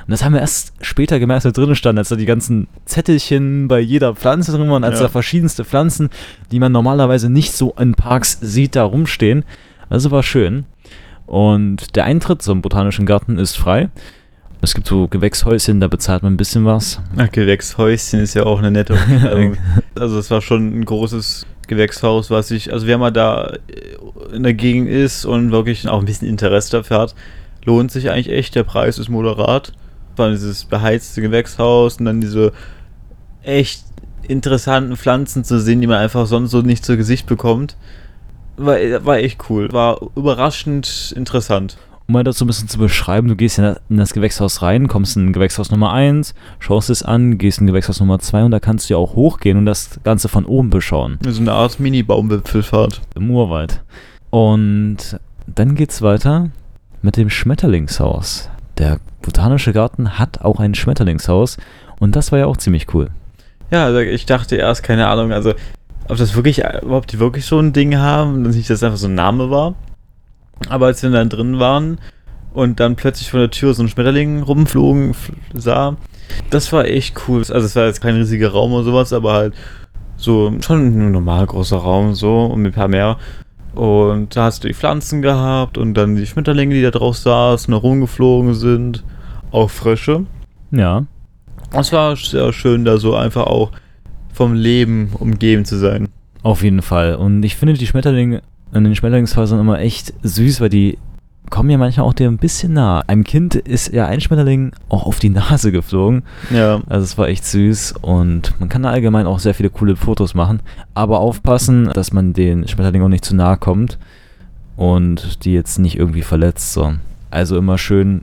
Und 0.06 0.10
das 0.10 0.24
haben 0.24 0.32
wir 0.32 0.40
erst 0.40 0.72
später 0.80 1.18
gemerkt, 1.18 1.44
als 1.44 1.54
wir 1.56 1.62
drinnen 1.62 1.76
standen, 1.76 1.98
als 1.98 2.08
da 2.08 2.16
die 2.16 2.24
ganzen 2.24 2.68
Zettelchen 2.86 3.68
bei 3.68 3.80
jeder 3.80 4.14
Pflanze 4.14 4.52
drin 4.52 4.70
waren, 4.70 4.82
als 4.82 4.96
ja. 4.96 5.04
da 5.04 5.08
verschiedenste 5.10 5.64
Pflanzen, 5.64 6.08
die 6.52 6.58
man 6.58 6.72
normalerweise 6.72 7.28
nicht 7.28 7.52
so 7.52 7.74
in 7.78 7.94
Parks 7.94 8.38
sieht, 8.40 8.76
da 8.76 8.84
rumstehen. 8.84 9.44
Also 9.90 10.10
war 10.10 10.22
schön. 10.22 10.64
Und 11.26 11.96
der 11.96 12.04
Eintritt 12.04 12.40
zum 12.40 12.62
Botanischen 12.62 13.04
Garten 13.04 13.38
ist 13.38 13.56
frei. 13.56 13.90
Es 14.62 14.74
gibt 14.74 14.86
so 14.86 15.08
Gewächshäuschen, 15.08 15.80
da 15.80 15.88
bezahlt 15.88 16.22
man 16.22 16.34
ein 16.34 16.38
bisschen 16.38 16.64
was. 16.64 17.00
Ach, 17.18 17.30
Gewächshäuschen 17.30 18.20
ist 18.20 18.32
ja 18.32 18.44
auch 18.44 18.58
eine 18.58 18.70
nette 18.70 18.96
also 19.94 20.18
es 20.18 20.30
war 20.30 20.40
schon 20.40 20.80
ein 20.80 20.84
großes 20.86 21.46
Gewächshaus, 21.66 22.30
was 22.30 22.50
ich, 22.50 22.72
also 22.72 22.86
wer 22.86 22.98
mal 22.98 23.10
da 23.10 23.56
in 24.32 24.42
der 24.42 24.54
Gegend 24.54 24.88
ist 24.88 25.24
und 25.24 25.50
wirklich 25.52 25.88
auch 25.88 26.00
ein 26.00 26.06
bisschen 26.06 26.28
Interesse 26.28 26.72
dafür 26.72 26.98
hat, 26.98 27.14
lohnt 27.64 27.90
sich 27.90 28.10
eigentlich 28.10 28.30
echt. 28.30 28.54
Der 28.54 28.64
Preis 28.64 28.98
ist 28.98 29.08
moderat 29.08 29.72
war 30.18 30.30
dieses 30.30 30.64
beheizte 30.64 31.20
Gewächshaus 31.20 31.98
und 31.98 32.06
dann 32.06 32.20
diese 32.20 32.52
echt 33.42 33.84
interessanten 34.26 34.96
Pflanzen 34.96 35.44
zu 35.44 35.60
sehen, 35.60 35.80
die 35.80 35.86
man 35.86 35.98
einfach 35.98 36.26
sonst 36.26 36.50
so 36.50 36.62
nicht 36.62 36.84
zu 36.84 36.96
Gesicht 36.96 37.26
bekommt. 37.26 37.76
War, 38.56 38.76
war 39.04 39.18
echt 39.18 39.50
cool. 39.50 39.72
War 39.72 40.00
überraschend 40.16 41.12
interessant. 41.16 41.76
Um 42.06 42.12
mal 42.12 42.24
das 42.24 42.36
so 42.36 42.44
ein 42.44 42.48
bisschen 42.48 42.68
zu 42.68 42.78
beschreiben, 42.78 43.28
du 43.28 43.36
gehst 43.36 43.58
in 43.58 43.74
das 43.88 44.12
Gewächshaus 44.12 44.60
rein, 44.60 44.88
kommst 44.88 45.16
in 45.16 45.32
Gewächshaus 45.32 45.70
Nummer 45.70 45.92
1, 45.94 46.34
schaust 46.58 46.90
es 46.90 47.02
an, 47.02 47.38
gehst 47.38 47.60
in 47.60 47.66
Gewächshaus 47.66 48.00
Nummer 48.00 48.18
2 48.18 48.44
und 48.44 48.50
da 48.50 48.60
kannst 48.60 48.90
du 48.90 48.94
ja 48.94 48.98
auch 48.98 49.14
hochgehen 49.14 49.56
und 49.56 49.64
das 49.64 50.00
Ganze 50.04 50.28
von 50.28 50.44
oben 50.44 50.68
beschauen. 50.68 51.18
So 51.26 51.40
eine 51.40 51.52
Art 51.52 51.80
Mini-Baumwipfelfahrt. 51.80 53.00
Im 53.14 53.30
Urwald. 53.30 53.80
Und 54.28 55.18
dann 55.46 55.74
geht's 55.76 56.02
weiter 56.02 56.50
mit 57.00 57.16
dem 57.16 57.30
Schmetterlingshaus. 57.30 58.50
Der 58.76 58.98
Botanische 59.22 59.72
Garten 59.72 60.18
hat 60.18 60.42
auch 60.42 60.60
ein 60.60 60.74
Schmetterlingshaus 60.74 61.56
und 62.00 62.16
das 62.16 62.32
war 62.32 62.38
ja 62.38 62.46
auch 62.46 62.58
ziemlich 62.58 62.92
cool. 62.92 63.08
Ja, 63.70 63.86
also 63.86 64.00
ich 64.00 64.26
dachte 64.26 64.56
erst, 64.56 64.82
keine 64.82 65.06
Ahnung, 65.06 65.32
also 65.32 65.54
ob 66.08 66.18
das 66.18 66.34
wirklich, 66.36 66.62
ob 66.82 67.06
die 67.06 67.18
wirklich 67.18 67.46
so 67.46 67.58
ein 67.58 67.72
Ding 67.72 67.96
haben, 67.96 68.44
dass 68.44 68.56
nicht 68.56 68.68
das 68.68 68.82
einfach 68.82 68.98
so 68.98 69.06
ein 69.06 69.14
Name 69.14 69.48
war. 69.48 69.74
Aber 70.68 70.86
als 70.86 71.02
wir 71.02 71.10
dann 71.10 71.28
drin 71.28 71.58
waren 71.58 71.98
und 72.52 72.80
dann 72.80 72.96
plötzlich 72.96 73.30
von 73.30 73.40
der 73.40 73.50
Tür 73.50 73.74
so 73.74 73.82
ein 73.82 73.88
Schmetterling 73.88 74.42
rumflogen 74.42 75.14
sah, 75.52 75.96
das 76.50 76.72
war 76.72 76.84
echt 76.86 77.28
cool. 77.28 77.40
Also 77.40 77.66
es 77.66 77.76
war 77.76 77.86
jetzt 77.86 78.00
kein 78.00 78.16
riesiger 78.16 78.50
Raum 78.50 78.72
oder 78.72 78.84
sowas, 78.84 79.12
aber 79.12 79.32
halt 79.32 79.54
so 80.16 80.54
schon 80.60 80.86
ein 80.86 81.12
normal 81.12 81.46
großer 81.46 81.76
Raum 81.76 82.14
so 82.14 82.46
und 82.46 82.62
mit 82.62 82.72
ein 82.72 82.74
paar 82.74 82.88
mehr. 82.88 83.18
Und 83.74 84.36
da 84.36 84.44
hast 84.44 84.62
du 84.62 84.68
die 84.68 84.74
Pflanzen 84.74 85.20
gehabt 85.20 85.78
und 85.78 85.94
dann 85.94 86.14
die 86.14 86.26
Schmetterlinge, 86.26 86.74
die 86.74 86.82
da 86.82 86.90
drauf 86.90 87.16
saßen, 87.16 87.74
rumgeflogen 87.74 88.54
sind 88.54 89.02
auch 89.50 89.70
Frösche. 89.70 90.26
Ja. 90.70 91.04
Es 91.72 91.92
war 91.92 92.16
sehr 92.16 92.52
schön, 92.52 92.84
da 92.84 92.98
so 92.98 93.16
einfach 93.16 93.46
auch 93.46 93.72
vom 94.32 94.54
Leben 94.54 95.10
umgeben 95.18 95.64
zu 95.64 95.76
sein. 95.76 96.08
Auf 96.42 96.62
jeden 96.62 96.82
Fall. 96.82 97.16
Und 97.16 97.42
ich 97.42 97.56
finde 97.56 97.74
die 97.74 97.86
Schmetterlinge 97.86 98.42
in 98.72 98.84
den 98.84 98.94
Schmetterlingshäusern 98.94 99.60
immer 99.60 99.78
echt 99.78 100.14
süß, 100.22 100.60
weil 100.60 100.68
die 100.68 100.98
kommen 101.50 101.70
ja 101.70 101.78
manchmal 101.78 102.06
auch 102.06 102.14
dir 102.14 102.28
ein 102.28 102.38
bisschen 102.38 102.72
nah. 102.72 103.00
Einem 103.06 103.24
Kind 103.24 103.54
ist 103.54 103.92
ja 103.92 104.06
ein 104.06 104.20
Schmetterling 104.20 104.72
auch 104.88 105.06
auf 105.06 105.18
die 105.18 105.30
Nase 105.30 105.72
geflogen. 105.72 106.22
Ja. 106.50 106.80
Also 106.88 107.04
es 107.04 107.18
war 107.18 107.28
echt 107.28 107.44
süß 107.44 107.94
und 108.02 108.58
man 108.58 108.68
kann 108.68 108.82
da 108.82 108.90
allgemein 108.90 109.26
auch 109.26 109.38
sehr 109.38 109.54
viele 109.54 109.70
coole 109.70 109.96
Fotos 109.96 110.34
machen. 110.34 110.60
Aber 110.94 111.20
aufpassen, 111.20 111.90
dass 111.92 112.12
man 112.12 112.32
den 112.32 112.66
Schmetterling 112.66 113.02
auch 113.02 113.08
nicht 113.08 113.24
zu 113.24 113.36
nahe 113.36 113.56
kommt 113.56 113.98
und 114.76 115.44
die 115.44 115.52
jetzt 115.52 115.78
nicht 115.78 115.98
irgendwie 115.98 116.22
verletzt. 116.22 116.72
So. 116.72 116.94
Also 117.30 117.56
immer 117.56 117.78
schön 117.78 118.22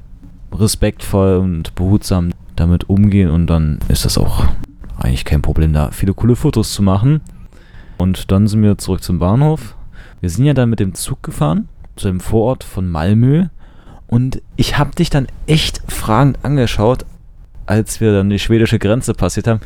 respektvoll 0.54 1.38
und 1.38 1.76
behutsam 1.76 2.32
damit 2.56 2.90
umgehen 2.90 3.30
und 3.30 3.48
dann 3.48 3.80
ist 3.88 4.04
das 4.04 4.18
auch 4.18 4.46
eigentlich 4.98 5.26
kein 5.26 5.42
Problem, 5.42 5.74
da 5.74 5.92
viele 5.92 6.14
coole 6.14 6.36
Fotos 6.36 6.74
zu 6.74 6.84
machen. 6.84 7.22
Und 7.98 8.32
dann 8.32 8.48
sind 8.48 8.64
wir 8.64 8.78
zurück 8.78 9.04
zum 9.04 9.20
Bahnhof. 9.20 9.76
Wir 10.22 10.30
sind 10.30 10.46
ja 10.46 10.54
dann 10.54 10.70
mit 10.70 10.80
dem 10.80 10.94
Zug 10.94 11.22
gefahren, 11.24 11.68
zu 11.96 12.08
dem 12.08 12.20
Vorort 12.20 12.64
von 12.64 12.90
Malmö. 12.90 13.48
Und 14.08 14.42
ich 14.56 14.78
habe 14.78 14.96
dich 14.96 15.10
dann 15.10 15.28
echt 15.48 15.82
fragend 15.92 16.40
angeschaut, 16.44 17.06
als 17.66 18.00
wir 18.00 18.14
dann 18.14 18.30
die 18.30 18.40
schwedische 18.40 18.80
Grenze 18.80 19.14
passiert 19.14 19.48
haben, 19.48 19.62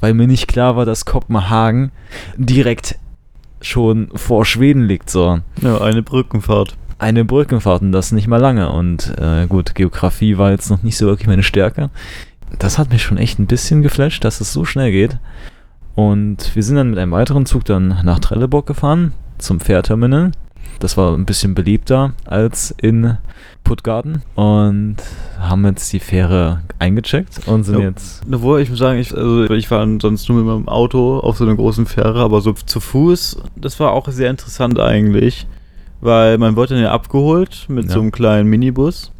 weil 0.00 0.14
mir 0.14 0.26
nicht 0.26 0.48
klar 0.48 0.76
war, 0.76 0.84
dass 0.84 1.04
Kopenhagen 1.04 1.90
direkt 2.36 2.98
schon 3.60 4.08
vor 4.14 4.44
Schweden 4.44 4.86
liegt. 4.86 5.10
So. 5.10 5.40
Ja, 5.60 5.80
eine 5.80 6.02
Brückenfahrt 6.02 6.76
eine 6.98 7.24
Brückenfahrt 7.24 7.82
und 7.82 7.92
das 7.92 8.12
nicht 8.12 8.26
mal 8.26 8.40
lange. 8.40 8.70
Und 8.70 9.14
äh, 9.18 9.46
gut, 9.46 9.74
Geografie 9.74 10.38
war 10.38 10.50
jetzt 10.50 10.70
noch 10.70 10.82
nicht 10.82 10.96
so 10.96 11.06
wirklich 11.06 11.28
meine 11.28 11.42
Stärke. 11.42 11.90
Das 12.58 12.78
hat 12.78 12.90
mich 12.90 13.02
schon 13.02 13.18
echt 13.18 13.38
ein 13.38 13.46
bisschen 13.46 13.82
geflasht, 13.82 14.24
dass 14.24 14.40
es 14.40 14.52
so 14.52 14.64
schnell 14.64 14.90
geht. 14.92 15.18
Und 15.94 16.54
wir 16.54 16.62
sind 16.62 16.76
dann 16.76 16.90
mit 16.90 16.98
einem 16.98 17.12
weiteren 17.12 17.46
Zug 17.46 17.64
dann 17.64 18.00
nach 18.04 18.18
Trelleborg 18.18 18.66
gefahren, 18.66 19.12
zum 19.38 19.60
Fährterminal. 19.60 20.32
Das 20.78 20.96
war 20.96 21.14
ein 21.14 21.24
bisschen 21.24 21.54
beliebter 21.54 22.12
als 22.24 22.74
in 22.76 23.16
Puttgarten 23.64 24.22
und 24.34 24.96
haben 25.38 25.64
jetzt 25.64 25.92
die 25.92 26.00
Fähre 26.00 26.60
eingecheckt 26.78 27.46
und 27.46 27.64
sind 27.64 27.78
ja, 27.78 27.86
jetzt. 27.86 28.22
Obwohl, 28.30 28.60
ich 28.60 28.68
muss 28.68 28.78
sagen, 28.78 28.98
ich, 28.98 29.16
also 29.16 29.50
ich 29.50 29.70
war 29.70 29.86
sonst 30.00 30.28
nur 30.28 30.38
mit 30.38 30.46
meinem 30.46 30.68
Auto 30.68 31.18
auf 31.18 31.38
so 31.38 31.44
einer 31.44 31.56
großen 31.56 31.86
Fähre, 31.86 32.20
aber 32.20 32.42
so 32.42 32.52
zu 32.52 32.80
Fuß, 32.80 33.38
das 33.56 33.80
war 33.80 33.92
auch 33.92 34.08
sehr 34.08 34.30
interessant 34.30 34.78
eigentlich 34.78 35.46
weil 36.00 36.38
man 36.38 36.56
wurde 36.56 36.74
dann 36.74 36.82
ja 36.82 36.92
abgeholt 36.92 37.66
mit 37.68 37.86
ja. 37.86 37.92
so 37.92 38.00
einem 38.00 38.12
kleinen 38.12 38.48
Minibus. 38.48 39.12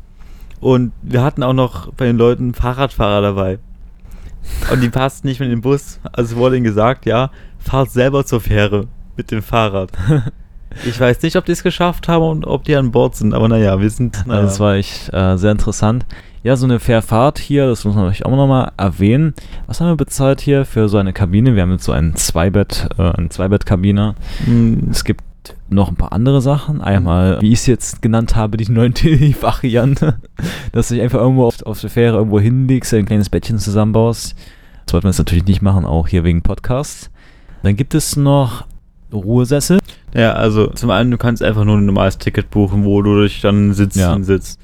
Und 0.61 0.93
wir 1.03 1.23
hatten 1.23 1.43
auch 1.43 1.53
noch 1.53 1.93
bei 1.93 2.07
den 2.07 2.17
Leuten 2.17 2.55
Fahrradfahrer 2.55 3.21
dabei. 3.21 3.59
Und 4.73 4.83
die 4.83 4.89
passten 4.89 5.29
nicht 5.29 5.41
mit 5.41 5.51
dem 5.51 5.61
Bus. 5.61 6.01
Also 6.13 6.37
wurde 6.37 6.57
ihnen 6.57 6.65
gesagt, 6.65 7.05
ja, 7.05 7.31
fahrt 7.59 7.91
selber 7.91 8.25
zur 8.25 8.41
Fähre 8.41 8.87
mit 9.17 9.31
dem 9.31 9.43
Fahrrad. 9.43 9.91
Ich 10.85 11.01
weiß 11.01 11.23
nicht, 11.23 11.37
ob 11.37 11.45
die 11.45 11.53
es 11.53 11.63
geschafft 11.63 12.09
haben 12.09 12.25
und 12.25 12.47
ob 12.47 12.65
die 12.65 12.77
an 12.77 12.91
Bord 12.91 13.17
sind, 13.17 13.35
aber 13.35 13.49
naja, 13.49 13.81
wir 13.81 13.89
sind. 13.89 14.27
Naja. 14.27 14.43
Das 14.43 14.61
war 14.61 14.75
echt 14.75 15.13
äh, 15.13 15.37
sehr 15.37 15.53
interessant. 15.53 16.05
Ja, 16.43 16.55
so 16.57 16.67
eine 16.67 16.79
Fährfahrt 16.79 17.39
hier, 17.39 17.67
das 17.67 17.85
muss 17.85 17.97
man 17.97 18.05
euch 18.05 18.25
auch 18.25 18.31
nochmal 18.31 18.73
erwähnen. 18.77 19.35
Was 19.67 19.81
haben 19.81 19.89
wir 19.89 19.97
bezahlt 19.97 20.41
hier 20.41 20.65
für 20.65 20.89
so 20.89 20.99
eine 20.99 21.13
Kabine? 21.13 21.55
Wir 21.55 21.63
haben 21.63 21.73
jetzt 21.73 21.85
so 21.85 21.93
ein 21.93 22.15
Zweibett, 22.15 22.89
äh, 22.99 23.03
eine 23.03 23.31
Zweibettkabine. 23.31 24.15
Mhm. 24.47 24.89
Es 24.91 25.05
gibt 25.05 25.23
noch 25.69 25.89
ein 25.89 25.97
paar 25.97 26.13
andere 26.13 26.41
Sachen. 26.41 26.81
Einmal, 26.81 27.41
wie 27.41 27.53
ich 27.53 27.61
es 27.61 27.67
jetzt 27.67 28.03
genannt 28.03 28.37
habe, 28.37 28.57
die 28.57 28.67
9T-Variante, 28.67 30.21
dass 30.73 30.89
du 30.89 30.95
dich 30.95 31.03
einfach 31.03 31.19
irgendwo 31.19 31.47
auf, 31.47 31.63
auf 31.63 31.81
der 31.81 31.91
Fähre 31.91 32.19
irgendwo 32.19 32.39
hinlegst, 32.39 32.95
ein 32.95 33.07
kleines 33.07 33.31
Bettchen 33.31 33.59
zusammenbaust. 33.59 34.37
Das 34.85 34.93
sollte 34.93 35.07
man 35.07 35.13
jetzt 35.13 35.19
natürlich 35.19 35.47
nicht 35.47 35.63
machen, 35.63 35.85
auch 35.85 36.07
hier 36.07 36.23
wegen 36.23 36.43
Podcasts. 36.43 37.11
Dann 37.63 37.75
gibt 37.75 37.95
es 37.95 38.15
noch 38.17 38.65
Ruhesessel. 39.19 39.79
Ja, 40.15 40.33
also 40.33 40.69
zum 40.69 40.91
einen, 40.91 41.11
du 41.11 41.19
kannst 41.19 41.43
einfach 41.43 41.65
nur 41.65 41.77
ein 41.77 41.87
normales 41.87 42.19
Ticket 42.19 42.51
buchen, 42.51 42.85
wo 42.85 43.03
du 43.03 43.23
dich 43.23 43.41
dann 43.41 43.75
sitzen 43.75 43.99
ja. 43.99 44.23
sitzt. 44.23 44.61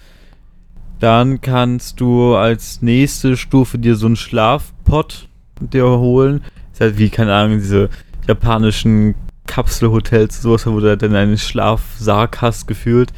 Dann 0.99 1.41
kannst 1.41 2.01
du 2.01 2.37
als 2.37 2.81
nächste 2.81 3.37
Stufe 3.37 3.79
dir 3.79 3.97
so 3.97 4.07
einen 4.07 4.17
Schlafpot 4.17 5.29
dir 5.61 5.85
holen. 5.85 6.43
Ist 6.73 6.81
halt 6.81 6.99
wie, 6.99 7.11
keine 7.11 7.35
Ahnung, 7.35 7.59
diese 7.59 7.91
japanischen 8.27 9.15
Kapselhotels, 9.47 10.41
sowas, 10.41 10.67
wo 10.67 10.79
du 10.79 10.97
dann 10.97 11.15
einen 11.15 11.38
Schlafsarg 11.38 12.41
hast 12.41 12.67
gefühlt. 12.67 13.12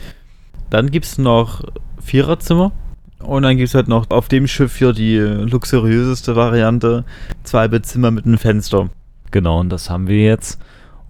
Dann 0.71 0.91
gibt 0.91 1.07
es 1.07 1.19
noch 1.19 1.63
Viererzimmer. 2.01 2.73
Und 3.21 3.43
dann 3.43 3.57
gibt 3.57 3.69
es 3.69 3.75
halt 3.75 3.89
noch 3.89 4.11
auf 4.11 4.29
dem 4.29 4.47
Schiff 4.47 4.77
hier 4.77 4.93
die 4.93 5.19
luxuriöseste 5.19 6.37
Variante: 6.37 7.05
zwei 7.43 7.69
Bettzimmer 7.69 8.11
mit 8.11 8.27
einem 8.27 8.39
Fenster. 8.39 8.91
Genau, 9.31 9.61
und 9.61 9.71
das 9.71 9.89
haben 9.89 10.09
wir 10.09 10.23
jetzt. 10.23 10.61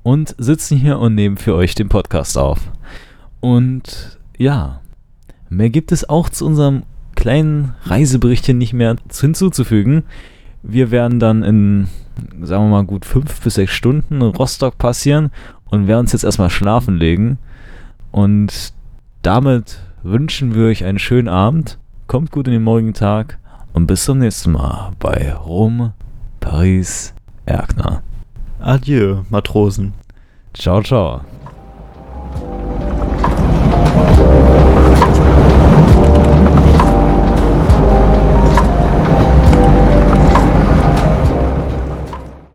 Und 0.05 0.37
sitzen 0.39 0.79
hier 0.79 1.01
und 1.01 1.17
nehmen 1.17 1.39
für 1.39 1.55
euch 1.55 1.75
den 1.75 1.89
Podcast 1.89 2.39
auf. 2.39 2.61
Und 3.41 4.19
ja, 4.39 4.81
mehr 5.49 5.71
gibt 5.71 5.93
es 5.93 6.09
auch 6.09 6.29
zu 6.29 6.47
unserem 6.47 6.85
kleinen 7.17 7.75
Reiseberichtchen 7.85 8.59
nicht 8.59 8.75
mehr 8.75 8.97
hinzuzufügen. 9.19 10.05
Wir 10.63 10.91
werden 10.91 11.19
dann 11.21 11.43
in, 11.43 11.89
sagen 12.43 12.65
wir 12.65 12.71
mal, 12.71 12.85
gut 12.85 13.05
fünf 13.05 13.41
bis 13.41 13.55
sechs 13.55 13.73
Stunden 13.73 14.21
Rostock 14.21 14.79
passieren 14.79 15.31
und 15.65 15.87
werden 15.87 16.01
uns 16.01 16.13
jetzt 16.13 16.25
erstmal 16.25 16.51
schlafen 16.51 16.97
legen. 16.97 17.39
Und 18.13 18.75
damit 19.23 19.81
wünschen 20.03 20.55
wir 20.55 20.67
euch 20.67 20.85
einen 20.85 20.99
schönen 20.99 21.29
Abend. 21.29 21.79
Kommt 22.07 22.31
gut 22.31 22.47
in 22.47 22.53
den 22.53 22.63
morgigen 22.63 22.95
Tag 22.95 23.39
und 23.73 23.87
bis 23.87 24.05
zum 24.05 24.19
nächsten 24.19 24.53
Mal 24.53 24.93
bei 24.99 25.33
Rom, 25.33 25.93
Paris, 26.41 27.15
Erkner. 27.47 28.03
Adieu, 28.67 29.27
Matrosen. 29.29 29.93
Ciao, 30.55 30.83
ciao. 30.83 31.21